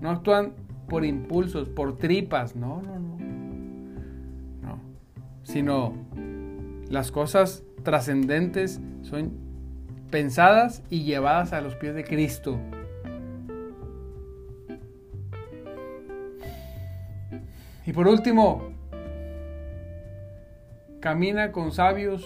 No 0.00 0.10
actúan 0.10 0.52
por 0.88 1.04
impulsos, 1.04 1.68
por 1.68 1.96
tripas, 1.96 2.56
no, 2.56 2.82
no, 2.82 2.98
no. 2.98 3.14
No, 4.62 4.80
sino 5.42 5.94
las 6.88 7.10
cosas 7.10 7.62
trascendentes 7.82 8.80
son 9.02 9.32
pensadas 10.10 10.82
y 10.90 11.04
llevadas 11.04 11.52
a 11.52 11.60
los 11.60 11.74
pies 11.76 11.94
de 11.94 12.04
Cristo. 12.04 12.58
Y 17.86 17.92
por 17.92 18.08
último, 18.08 18.70
camina 21.00 21.52
con 21.52 21.70
sabios 21.70 22.24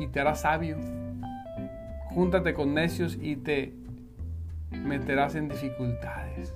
y 0.00 0.08
te 0.08 0.18
harás 0.18 0.40
sabio. 0.40 0.78
Júntate 2.14 2.54
con 2.54 2.74
necios 2.74 3.16
y 3.20 3.36
te 3.36 3.74
meterás 4.70 5.34
en 5.36 5.48
dificultades. 5.48 6.54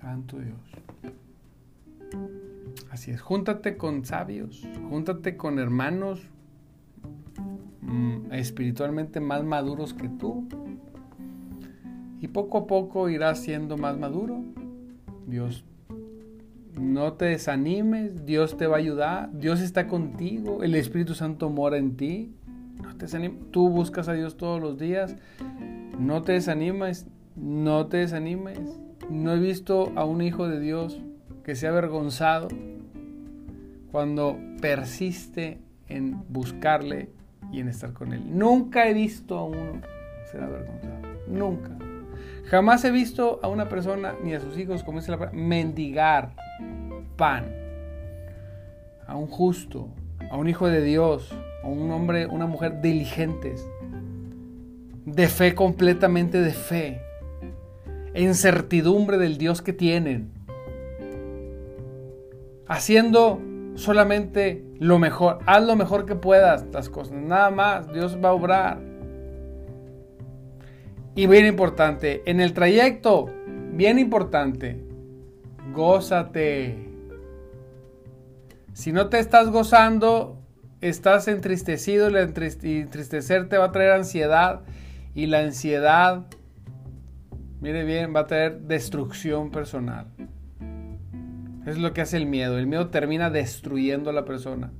Santo 0.00 0.38
Dios. 0.38 0.58
Así 2.90 3.12
es, 3.12 3.20
júntate 3.20 3.76
con 3.76 4.04
sabios, 4.04 4.66
júntate 4.90 5.36
con 5.36 5.60
hermanos 5.60 6.28
mm, 7.82 8.32
espiritualmente 8.32 9.20
más 9.20 9.44
maduros 9.44 9.94
que 9.94 10.08
tú. 10.08 10.48
Y 12.20 12.28
poco 12.28 12.58
a 12.58 12.66
poco 12.66 13.08
irás 13.08 13.40
siendo 13.40 13.78
más 13.78 13.96
maduro. 13.96 14.42
Dios 15.26 15.64
no 16.80 17.12
te 17.12 17.26
desanimes, 17.26 18.24
Dios 18.24 18.56
te 18.56 18.66
va 18.66 18.76
a 18.76 18.78
ayudar, 18.78 19.30
Dios 19.32 19.60
está 19.60 19.86
contigo, 19.86 20.62
el 20.62 20.74
Espíritu 20.74 21.14
Santo 21.14 21.50
mora 21.50 21.76
en 21.76 21.96
ti. 21.96 22.34
No 22.82 22.96
te 22.96 23.06
Tú 23.50 23.68
buscas 23.68 24.08
a 24.08 24.14
Dios 24.14 24.38
todos 24.38 24.60
los 24.60 24.78
días. 24.78 25.14
No 25.98 26.22
te 26.22 26.32
desanimes, 26.32 27.06
no 27.36 27.86
te 27.86 27.98
desanimes. 27.98 28.58
No 29.10 29.34
he 29.34 29.38
visto 29.38 29.92
a 29.96 30.06
un 30.06 30.22
hijo 30.22 30.48
de 30.48 30.58
Dios 30.58 30.98
que 31.44 31.54
sea 31.54 31.70
avergonzado 31.70 32.48
cuando 33.92 34.38
persiste 34.62 35.58
en 35.88 36.22
buscarle 36.30 37.10
y 37.52 37.60
en 37.60 37.68
estar 37.68 37.92
con 37.92 38.14
él. 38.14 38.22
Nunca 38.26 38.88
he 38.88 38.94
visto 38.94 39.36
a 39.36 39.44
uno 39.44 39.82
ser 40.30 40.42
avergonzado. 40.42 41.00
Nunca. 41.28 41.89
Jamás 42.50 42.84
he 42.84 42.90
visto 42.90 43.38
a 43.44 43.48
una 43.48 43.68
persona 43.68 44.16
ni 44.24 44.34
a 44.34 44.40
sus 44.40 44.58
hijos, 44.58 44.82
como 44.82 44.98
dice 44.98 45.12
la 45.12 45.30
mendigar 45.32 46.34
pan, 47.16 47.46
a 49.06 49.14
un 49.14 49.28
justo, 49.28 49.88
a 50.32 50.36
un 50.36 50.48
hijo 50.48 50.66
de 50.66 50.82
Dios, 50.82 51.32
a 51.62 51.68
un 51.68 51.88
hombre, 51.92 52.26
una 52.26 52.46
mujer 52.46 52.80
diligentes, 52.80 53.64
de 55.06 55.28
fe 55.28 55.54
completamente 55.54 56.40
de 56.40 56.50
fe, 56.50 57.00
en 58.14 58.34
certidumbre 58.34 59.16
del 59.16 59.38
Dios 59.38 59.62
que 59.62 59.72
tienen, 59.72 60.32
haciendo 62.66 63.40
solamente 63.76 64.64
lo 64.80 64.98
mejor, 64.98 65.38
haz 65.46 65.64
lo 65.64 65.76
mejor 65.76 66.04
que 66.04 66.16
puedas 66.16 66.66
las 66.72 66.88
cosas, 66.88 67.12
nada 67.12 67.50
más, 67.50 67.92
Dios 67.92 68.18
va 68.22 68.30
a 68.30 68.32
obrar. 68.32 68.89
Y 71.14 71.26
bien 71.26 71.46
importante, 71.46 72.22
en 72.26 72.40
el 72.40 72.52
trayecto, 72.52 73.30
bien 73.72 73.98
importante, 73.98 74.80
gózate. 75.74 76.76
Si 78.72 78.92
no 78.92 79.08
te 79.08 79.18
estás 79.18 79.50
gozando, 79.50 80.38
estás 80.80 81.28
entristecido 81.28 82.08
y 82.10 82.16
entristecer 82.16 83.48
te 83.48 83.58
va 83.58 83.66
a 83.66 83.72
traer 83.72 83.92
ansiedad 83.92 84.62
y 85.14 85.26
la 85.26 85.40
ansiedad, 85.40 86.26
mire 87.60 87.84
bien, 87.84 88.14
va 88.14 88.20
a 88.20 88.26
traer 88.26 88.60
destrucción 88.60 89.50
personal. 89.50 90.06
Es 91.66 91.76
lo 91.78 91.92
que 91.92 92.00
hace 92.00 92.16
el 92.16 92.26
miedo. 92.26 92.58
El 92.58 92.66
miedo 92.66 92.88
termina 92.88 93.30
destruyendo 93.30 94.10
a 94.10 94.12
la 94.12 94.24
persona. 94.24 94.70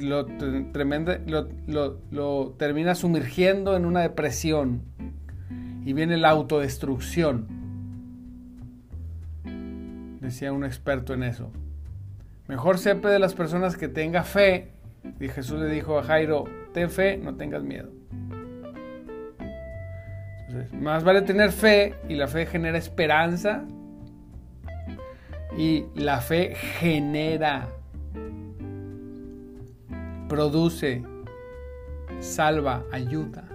Lo, 0.00 0.26
tremendo, 0.72 1.12
lo, 1.26 2.00
lo 2.10 2.54
termina 2.58 2.94
sumergiendo 2.94 3.76
en 3.76 3.84
una 3.84 4.00
depresión 4.00 4.82
y 5.84 5.92
viene 5.92 6.16
la 6.16 6.30
autodestrucción. 6.30 7.46
Decía 10.20 10.52
un 10.52 10.64
experto 10.64 11.14
en 11.14 11.22
eso. 11.22 11.50
Mejor 12.46 12.78
sepe 12.78 13.08
de 13.08 13.18
las 13.18 13.34
personas 13.34 13.76
que 13.76 13.88
tenga 13.88 14.24
fe. 14.24 14.72
Y 15.18 15.28
Jesús 15.28 15.60
le 15.60 15.68
dijo 15.68 15.98
a 15.98 16.02
Jairo, 16.02 16.44
ten 16.74 16.90
fe, 16.90 17.16
no 17.16 17.36
tengas 17.36 17.62
miedo. 17.62 17.90
más 20.72 21.04
vale 21.04 21.22
tener 21.22 21.52
fe 21.52 21.94
y 22.08 22.14
la 22.14 22.26
fe 22.26 22.46
genera 22.46 22.76
esperanza 22.76 23.64
y 25.56 25.86
la 25.94 26.20
fe 26.20 26.54
genera, 26.54 27.68
produce, 30.30 31.02
salva, 32.20 32.84
ayuda. 32.92 33.48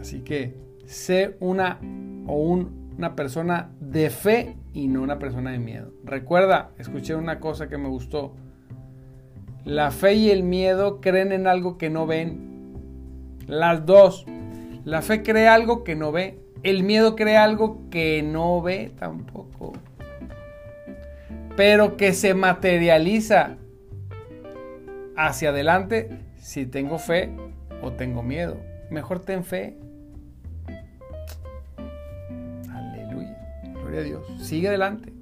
Así 0.00 0.20
que 0.20 0.54
sé 0.86 1.36
una 1.40 1.80
o 2.28 2.36
una 2.40 3.16
persona 3.16 3.72
de 3.80 4.10
fe 4.10 4.56
y 4.72 4.86
no 4.86 5.02
una 5.02 5.18
persona 5.18 5.50
de 5.50 5.58
miedo. 5.58 5.92
Recuerda, 6.04 6.70
escuché 6.78 7.16
una 7.16 7.40
cosa 7.40 7.68
que 7.68 7.76
me 7.76 7.88
gustó. 7.88 8.36
La 9.64 9.90
fe 9.90 10.14
y 10.14 10.30
el 10.30 10.44
miedo 10.44 11.00
creen 11.00 11.32
en 11.32 11.48
algo 11.48 11.76
que 11.76 11.90
no 11.90 12.06
ven. 12.06 13.42
Las 13.48 13.84
dos. 13.84 14.26
La 14.84 15.02
fe 15.02 15.24
cree 15.24 15.48
algo 15.48 15.82
que 15.82 15.96
no 15.96 16.12
ve. 16.12 16.38
El 16.62 16.84
miedo 16.84 17.16
cree 17.16 17.36
algo 17.36 17.80
que 17.90 18.22
no 18.22 18.62
ve 18.62 18.92
tampoco. 18.96 19.72
Pero 21.56 21.96
que 21.96 22.12
se 22.12 22.34
materializa 22.34 23.58
hacia 25.16 25.50
adelante 25.50 26.20
si 26.38 26.66
tengo 26.66 26.98
fe 26.98 27.30
o 27.82 27.92
tengo 27.92 28.22
miedo. 28.22 28.56
Mejor 28.90 29.20
ten 29.20 29.44
fe 29.44 29.76
Dios. 34.02 34.26
Sigue 34.38 34.68
adelante. 34.68 35.12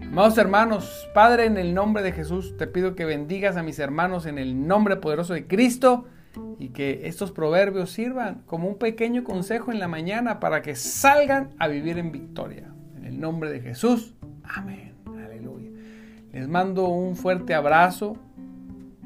Amados 0.00 0.38
hermanos, 0.38 1.08
Padre, 1.14 1.44
en 1.44 1.56
el 1.56 1.74
nombre 1.74 2.02
de 2.02 2.12
Jesús, 2.12 2.56
te 2.56 2.66
pido 2.66 2.96
que 2.96 3.04
bendigas 3.04 3.56
a 3.56 3.62
mis 3.62 3.78
hermanos 3.78 4.26
en 4.26 4.38
el 4.38 4.66
nombre 4.66 4.96
poderoso 4.96 5.34
de 5.34 5.46
Cristo 5.46 6.06
y 6.58 6.70
que 6.70 7.02
estos 7.04 7.32
proverbios 7.32 7.90
sirvan 7.90 8.42
como 8.46 8.66
un 8.66 8.76
pequeño 8.76 9.24
consejo 9.24 9.70
en 9.70 9.78
la 9.78 9.88
mañana 9.88 10.40
para 10.40 10.62
que 10.62 10.74
salgan 10.74 11.50
a 11.58 11.68
vivir 11.68 11.98
en 11.98 12.12
victoria. 12.12 12.72
En 12.96 13.04
el 13.04 13.20
nombre 13.20 13.50
de 13.50 13.60
Jesús. 13.60 14.14
Amén. 14.42 14.94
Aleluya. 15.06 15.70
Les 16.32 16.48
mando 16.48 16.88
un 16.88 17.14
fuerte 17.14 17.54
abrazo. 17.54 18.16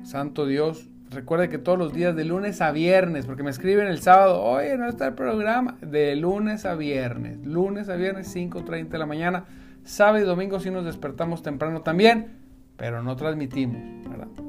Santo 0.05 0.47
Dios, 0.47 0.88
Recuerde 1.14 1.49
que 1.49 1.59
todos 1.59 1.79
los 1.79 1.93
días 1.93 2.17
de 2.17 2.25
lunes 2.25 2.61
a 2.61 2.73
viernes, 2.73 3.25
porque 3.25 3.45
me 3.45 3.51
escriben 3.51 3.87
el 3.87 4.01
sábado, 4.01 4.43
oye, 4.43 4.77
no 4.77 4.88
está 4.88 5.07
el 5.07 5.14
programa, 5.14 5.77
de 5.81 6.17
lunes 6.17 6.64
a 6.64 6.75
viernes, 6.75 7.38
lunes 7.47 7.88
a 7.88 7.95
viernes 7.95 8.35
5.30 8.35 8.88
de 8.88 8.99
la 8.99 9.07
mañana, 9.07 9.45
sábado 9.85 10.19
y 10.19 10.27
domingo 10.27 10.59
sí 10.59 10.71
nos 10.71 10.85
despertamos 10.85 11.43
temprano 11.43 11.83
también, 11.83 12.33
pero 12.77 13.03
no 13.03 13.14
transmitimos. 13.14 13.81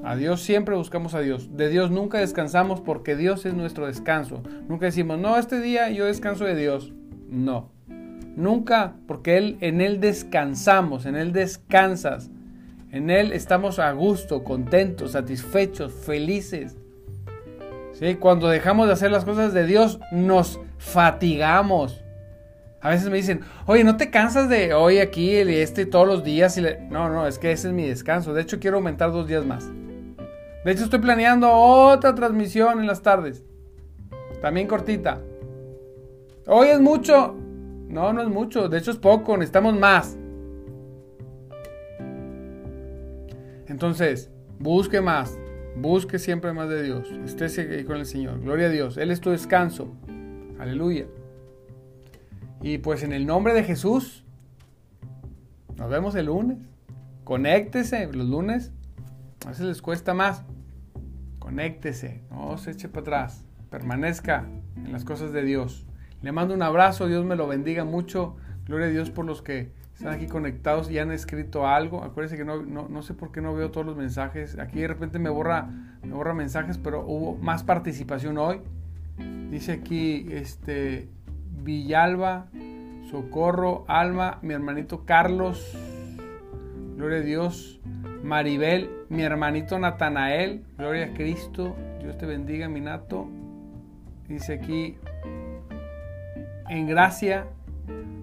A 0.04 0.16
Dios 0.16 0.42
siempre 0.42 0.76
buscamos 0.76 1.14
a 1.14 1.20
Dios, 1.20 1.56
de 1.56 1.70
Dios 1.70 1.92
nunca 1.92 2.18
descansamos 2.18 2.82
porque 2.82 3.16
Dios 3.16 3.46
es 3.46 3.54
nuestro 3.54 3.86
descanso. 3.86 4.42
Nunca 4.68 4.88
decimos, 4.88 5.20
no, 5.20 5.38
este 5.38 5.60
día 5.60 5.90
yo 5.90 6.06
descanso 6.06 6.46
de 6.46 6.56
Dios. 6.56 6.94
No, 7.30 7.70
nunca, 8.36 8.96
porque 9.08 9.38
él, 9.38 9.58
en 9.62 9.82
Él 9.82 10.00
descansamos, 10.00 11.06
en 11.06 11.16
Él 11.16 11.32
descansas. 11.32 12.32
En 12.96 13.10
Él 13.10 13.34
estamos 13.34 13.78
a 13.78 13.92
gusto, 13.92 14.46
contentos, 14.46 15.12
satisfechos, 15.12 15.92
felices. 15.92 16.78
¿Sí? 17.92 18.16
Cuando 18.16 18.48
dejamos 18.48 18.88
de 18.88 18.94
hacer 18.94 19.12
las 19.12 19.26
cosas 19.26 19.54
de 19.54 19.66
Dios, 19.66 20.00
nos 20.14 20.62
fatigamos. 20.78 22.02
A 22.80 22.92
veces 22.92 23.10
me 23.10 23.18
dicen, 23.18 23.42
oye, 23.66 23.84
¿no 23.84 23.98
te 23.98 24.10
cansas 24.10 24.48
de 24.48 24.74
hoy 24.74 25.00
aquí 25.00 25.32
y 25.32 25.56
este 25.56 25.86
todos 25.86 26.08
los 26.08 26.24
días? 26.24 26.58
Y 26.58 26.64
No, 26.90 27.10
no, 27.10 27.28
es 27.28 27.38
que 27.38 27.52
ese 27.52 27.68
es 27.68 27.74
mi 27.74 27.86
descanso. 27.86 28.34
De 28.34 28.44
hecho, 28.44 28.62
quiero 28.62 28.78
aumentar 28.78 29.12
dos 29.12 29.28
días 29.28 29.46
más. 29.46 29.70
De 30.64 30.72
hecho, 30.72 30.86
estoy 30.86 31.00
planeando 31.00 31.52
otra 31.52 32.16
transmisión 32.16 32.80
en 32.80 32.88
las 32.88 33.02
tardes. 33.02 33.44
También 34.42 34.68
cortita. 34.68 35.20
Hoy 36.48 36.70
es 36.70 36.80
mucho. 36.80 37.36
No, 37.90 38.14
no 38.14 38.22
es 38.22 38.30
mucho. 38.30 38.70
De 38.70 38.78
hecho, 38.78 38.92
es 38.92 38.98
poco. 38.98 39.36
Necesitamos 39.36 39.78
más. 39.78 40.18
Entonces, 43.76 44.32
busque 44.58 45.02
más, 45.02 45.38
busque 45.76 46.18
siempre 46.18 46.54
más 46.54 46.70
de 46.70 46.82
Dios, 46.82 47.12
esté 47.26 47.84
con 47.84 47.98
el 47.98 48.06
Señor, 48.06 48.40
gloria 48.40 48.68
a 48.68 48.70
Dios, 48.70 48.96
Él 48.96 49.12
es 49.12 49.20
tu 49.20 49.32
descanso, 49.32 49.94
aleluya. 50.58 51.08
Y 52.62 52.78
pues 52.78 53.04
en 53.04 53.12
el 53.12 53.26
nombre 53.26 53.54
de 53.54 53.66
Jesús, 53.66 54.24
nos 55.76 55.90
vemos 55.90 56.16
el 56.16 56.28
lunes, 56.28 56.58
conéctese 57.26 58.08
los 58.14 58.30
lunes, 58.30 58.72
a 59.46 59.50
veces 59.50 59.66
les 59.66 59.82
cuesta 59.82 60.14
más, 60.14 60.46
conéctese, 61.40 62.24
no 62.32 62.58
se 62.58 62.72
eche 62.72 62.88
para 62.88 63.02
atrás, 63.02 63.46
permanezca 63.70 64.48
en 64.78 64.94
las 64.94 65.04
cosas 65.04 65.34
de 65.34 65.44
Dios. 65.44 65.86
Le 66.22 66.32
mando 66.32 66.54
un 66.54 66.62
abrazo, 66.62 67.08
Dios 67.08 67.26
me 67.26 67.36
lo 67.36 67.46
bendiga 67.46 67.84
mucho, 67.84 68.38
gloria 68.64 68.88
a 68.88 68.92
Dios 68.92 69.10
por 69.10 69.26
los 69.26 69.42
que 69.42 69.74
están 69.96 70.14
aquí 70.14 70.28
conectados 70.28 70.92
y 70.92 71.00
han 71.00 71.12
escrito 71.12 71.66
algo. 71.68 72.04
Acuérdense 72.04 72.36
que 72.36 72.44
no, 72.44 72.62
no, 72.62 73.02
sé 73.02 73.14
por 73.14 73.32
qué 73.32 73.40
no 73.40 73.54
veo 73.54 73.72
todos 73.72 73.88
los 73.88 73.96
mensajes. 73.96 74.60
Aquí 74.60 74.82
de 74.82 74.90
repente 74.90 75.20
me 75.20 75.30
borra, 75.30 75.70
me 76.04 76.14
borra 76.14 76.34
mensajes, 76.34 76.78
pero 76.78 77.06
hubo 77.08 77.38
más 77.38 77.64
participación 77.64 78.38
hoy. 78.38 78.60
Dice 79.50 79.72
aquí 79.72 80.28
este 80.30 81.08
Villalba, 81.64 82.48
Socorro, 83.10 83.86
Alma, 83.88 84.40
mi 84.42 84.54
hermanito 84.54 85.06
Carlos, 85.06 85.74
gloria 86.98 87.20
a 87.20 87.22
Dios, 87.22 87.80
Maribel, 88.22 88.90
mi 89.08 89.22
hermanito 89.22 89.80
Natanael, 89.80 90.66
gloria 90.78 91.06
a 91.06 91.14
Cristo, 91.14 91.74
Dios 92.02 92.18
te 92.18 92.26
bendiga, 92.26 92.68
mi 92.68 92.82
nato. 92.82 93.30
Dice 94.28 94.56
aquí, 94.56 94.98
en 96.68 96.88
gracia, 96.88 97.48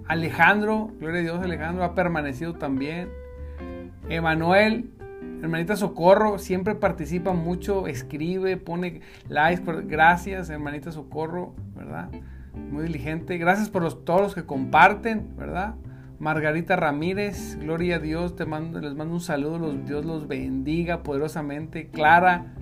Alejandro, 0.07 0.91
gloria 1.01 1.21
a 1.21 1.23
Dios, 1.23 1.43
Alejandro 1.43 1.85
ha 1.85 1.95
permanecido 1.95 2.55
también. 2.55 3.09
Emanuel, 4.09 4.91
hermanita 5.43 5.77
Socorro, 5.77 6.39
siempre 6.39 6.75
participa 6.75 7.33
mucho, 7.33 7.87
escribe, 7.87 8.57
pone 8.57 9.01
likes. 9.29 9.65
Gracias, 9.85 10.51
hermanita 10.51 10.93
Socorro, 10.93 11.55
¿verdad? 11.75 12.11
Muy 12.71 12.85
diligente. 12.85 13.39
Gracias 13.39 13.71
por 13.71 13.83
los, 13.83 14.05
todos 14.05 14.21
los 14.21 14.35
que 14.35 14.45
comparten, 14.45 15.37
¿verdad? 15.37 15.75
Margarita 16.19 16.77
Ramírez, 16.77 17.59
gloria 17.59 17.97
a 17.97 17.99
Dios, 17.99 18.37
te 18.37 18.47
mando, 18.47 18.81
les 18.81 18.95
mando 18.95 19.15
un 19.15 19.21
saludo, 19.21 19.73
Dios 19.73 20.05
los 20.05 20.29
bendiga 20.29 21.03
poderosamente. 21.03 21.89
Clara, 21.89 22.53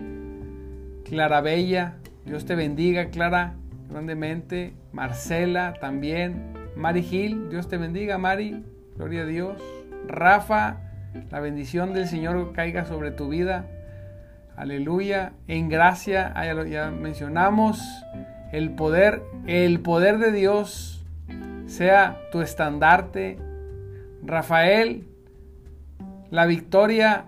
Clara 1.04 1.42
Bella, 1.42 1.96
Dios 2.24 2.46
te 2.46 2.54
bendiga, 2.54 3.10
Clara, 3.10 3.56
grandemente. 3.90 4.72
Marcela 4.92 5.74
también, 5.78 6.54
Mari 6.80 7.02
Gil, 7.02 7.50
Dios 7.50 7.68
te 7.68 7.76
bendiga, 7.76 8.16
Mari, 8.16 8.64
gloria 8.96 9.22
a 9.22 9.26
Dios. 9.26 9.62
Rafa, 10.06 10.78
la 11.30 11.38
bendición 11.38 11.92
del 11.92 12.08
Señor 12.08 12.54
caiga 12.54 12.86
sobre 12.86 13.10
tu 13.10 13.28
vida. 13.28 13.66
Aleluya. 14.56 15.34
En 15.46 15.68
gracia, 15.68 16.32
ya 16.70 16.90
mencionamos, 16.90 17.82
el 18.50 18.70
poder, 18.70 19.22
el 19.46 19.80
poder 19.80 20.16
de 20.16 20.32
Dios 20.32 21.04
sea 21.66 22.18
tu 22.32 22.40
estandarte. 22.40 23.36
Rafael, 24.22 25.06
la 26.30 26.46
victoria, 26.46 27.26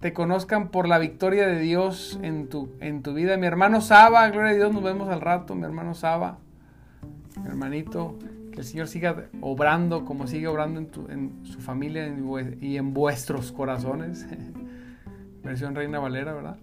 te 0.00 0.14
conozcan 0.14 0.68
por 0.68 0.88
la 0.88 0.98
victoria 0.98 1.46
de 1.46 1.58
Dios 1.58 2.18
en 2.22 2.48
tu, 2.48 2.72
en 2.80 3.02
tu 3.02 3.12
vida. 3.12 3.36
Mi 3.36 3.46
hermano 3.46 3.82
Saba, 3.82 4.26
gloria 4.30 4.52
a 4.52 4.54
Dios, 4.54 4.72
nos 4.72 4.82
vemos 4.82 5.10
al 5.10 5.20
rato, 5.20 5.54
mi 5.54 5.64
hermano 5.64 5.92
Saba 5.92 6.38
hermanito, 7.46 8.18
que 8.52 8.60
el 8.60 8.64
Señor 8.64 8.88
siga 8.88 9.28
obrando 9.40 10.04
como 10.04 10.26
sigue 10.26 10.46
obrando 10.46 10.80
en, 11.08 11.40
su 11.44 11.60
familia 11.60 12.14
y 12.60 12.76
en 12.76 12.94
vuestros 12.94 13.52
corazones. 13.52 14.26
Versión 15.42 15.74
Reina 15.74 15.98
Valera, 15.98 16.34
¿verdad? 16.34 16.56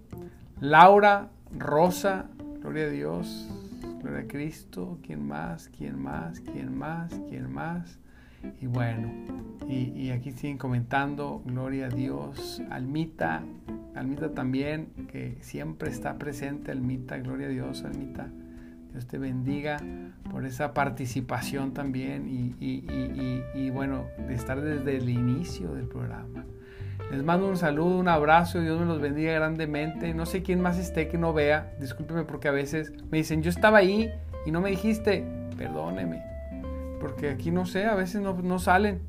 Laura, 0.62 1.30
Rosa, 1.58 2.28
gloria 2.62 2.86
a 2.86 2.90
Dios, 2.90 3.50
gloria 4.02 4.22
a 4.22 4.28
Cristo, 4.28 5.00
¿quién 5.06 5.28
más? 5.28 5.70
¿Quién 5.78 6.02
más? 6.02 6.40
¿Quién 6.40 6.78
más? 6.78 7.14
¿Quién 7.30 7.52
más? 7.52 8.00
Y 8.62 8.68
bueno, 8.68 9.12
y, 9.68 10.12
aquí 10.12 10.32
siguen 10.32 10.58
comentando, 10.58 11.42
gloria 11.46 11.88
a 11.88 11.90
Dios, 11.90 12.62
Almita, 12.70 13.44
Almita 13.96 14.34
también, 14.34 14.88
que 15.12 15.38
siempre 15.42 15.90
está 15.90 16.18
presente, 16.18 16.72
Almita, 16.72 17.18
gloria 17.18 17.48
a 17.48 17.50
Dios, 17.50 17.84
Almita. 17.84 18.30
Dios 18.92 19.06
te 19.06 19.18
bendiga 19.18 19.78
por 20.32 20.46
esa 20.46 20.74
participación 20.74 21.74
también 21.74 22.26
y, 22.28 23.70
bueno, 23.70 24.06
de 24.28 24.34
estar 24.34 24.62
desde 24.62 24.98
el 24.98 25.10
inicio 25.10 25.74
del 25.74 25.88
programa. 25.88 26.46
Les 27.12 27.24
mando 27.24 27.48
un 27.48 27.58
saludo, 27.58 27.98
un 27.98 28.08
abrazo, 28.08 28.62
Dios 28.62 28.80
me 28.80 28.86
los 28.86 29.00
bendiga 29.00 29.34
grandemente. 29.34 30.14
No 30.14 30.26
sé 30.26 30.44
quién 30.44 30.62
más 30.62 30.78
esté 30.78 31.08
que 31.08 31.18
no 31.18 31.34
vea, 31.34 31.74
discúlpeme 31.80 32.24
porque 32.24 32.48
a 32.48 32.52
veces 32.52 32.92
me 33.10 33.18
dicen, 33.20 33.42
yo 33.42 33.50
estaba 33.50 33.80
ahí 33.80 34.12
y 34.46 34.52
no 34.52 34.62
me 34.62 34.70
dijiste, 34.70 35.26
perdóneme, 35.58 36.24
porque 37.00 37.30
aquí 37.30 37.52
no 37.52 37.66
sé, 37.66 37.86
a 37.86 37.96
veces 37.96 38.22
no, 38.22 38.34
no 38.34 38.60
salen. 38.60 39.02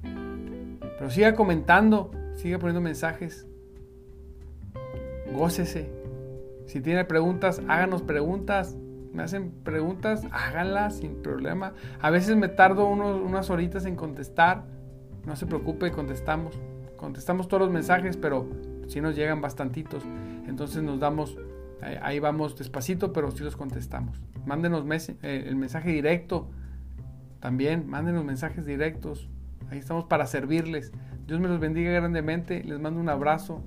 Pero 0.99 1.11
siga 1.11 1.35
comentando, 1.35 2.11
siga 2.35 2.59
poniendo 2.59 2.81
mensajes. 2.81 3.47
Gócese. 5.33 5.91
Si 6.67 6.81
tiene 6.81 7.05
preguntas, 7.05 7.63
háganos 7.69 8.03
preguntas. 8.03 8.77
Me 9.13 9.23
hacen 9.25 9.51
preguntas, 9.65 10.27
háganlas 10.31 10.99
sin 10.99 11.23
problema. 11.23 11.73
A 12.01 12.11
veces 12.11 12.37
me 12.37 12.49
tardo 12.49 12.89
unas 12.89 13.51
horitas 13.51 13.85
en 13.87 13.97
contestar. 13.97 14.65
No 15.27 15.37
se 15.37 15.47
preocupe, 15.47 15.91
contestamos. 15.91 16.59
Contestamos 16.97 17.49
todos 17.49 17.63
los 17.63 17.71
mensajes, 17.71 18.17
pero 18.17 18.49
si 18.87 19.01
nos 19.01 19.17
llegan 19.17 19.41
bastantitos. 19.41 20.05
Entonces 20.47 20.83
nos 20.83 21.01
damos, 21.01 21.37
ahí 22.03 22.19
vamos 22.19 22.57
despacito, 22.57 23.13
pero 23.13 23.31
sí 23.31 23.43
los 23.43 23.57
contestamos. 23.57 24.21
Mándenos 24.47 24.85
eh, 25.23 25.45
el 25.47 25.57
mensaje 25.57 25.91
directo. 25.91 26.49
También, 27.41 27.89
mándenos 27.89 28.25
mensajes 28.25 28.65
directos. 28.65 29.29
Ahí 29.71 29.79
estamos 29.79 30.05
para 30.05 30.27
servirles. 30.27 30.93
Dios 31.27 31.41
me 31.41 31.49
los 31.49 31.59
bendiga 31.59 31.91
grandemente. 31.93 32.63
Les 32.65 32.79
mando 32.79 33.01
un 33.01 33.09
abrazo. 33.09 33.63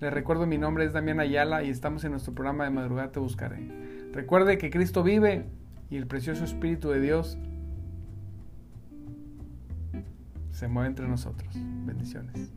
Les 0.00 0.12
recuerdo 0.12 0.46
mi 0.46 0.58
nombre 0.58 0.84
es 0.84 0.92
Damián 0.92 1.18
Ayala 1.18 1.64
y 1.64 1.70
estamos 1.70 2.04
en 2.04 2.12
nuestro 2.12 2.32
programa 2.32 2.64
de 2.64 2.70
Madrugada 2.70 3.10
Te 3.10 3.18
Buscaré. 3.18 3.97
Recuerde 4.12 4.58
que 4.58 4.70
Cristo 4.70 5.02
vive 5.02 5.46
y 5.90 5.96
el 5.96 6.06
precioso 6.06 6.44
Espíritu 6.44 6.90
de 6.90 7.00
Dios 7.00 7.38
se 10.50 10.68
mueve 10.68 10.88
entre 10.88 11.06
nosotros. 11.06 11.54
Bendiciones. 11.86 12.52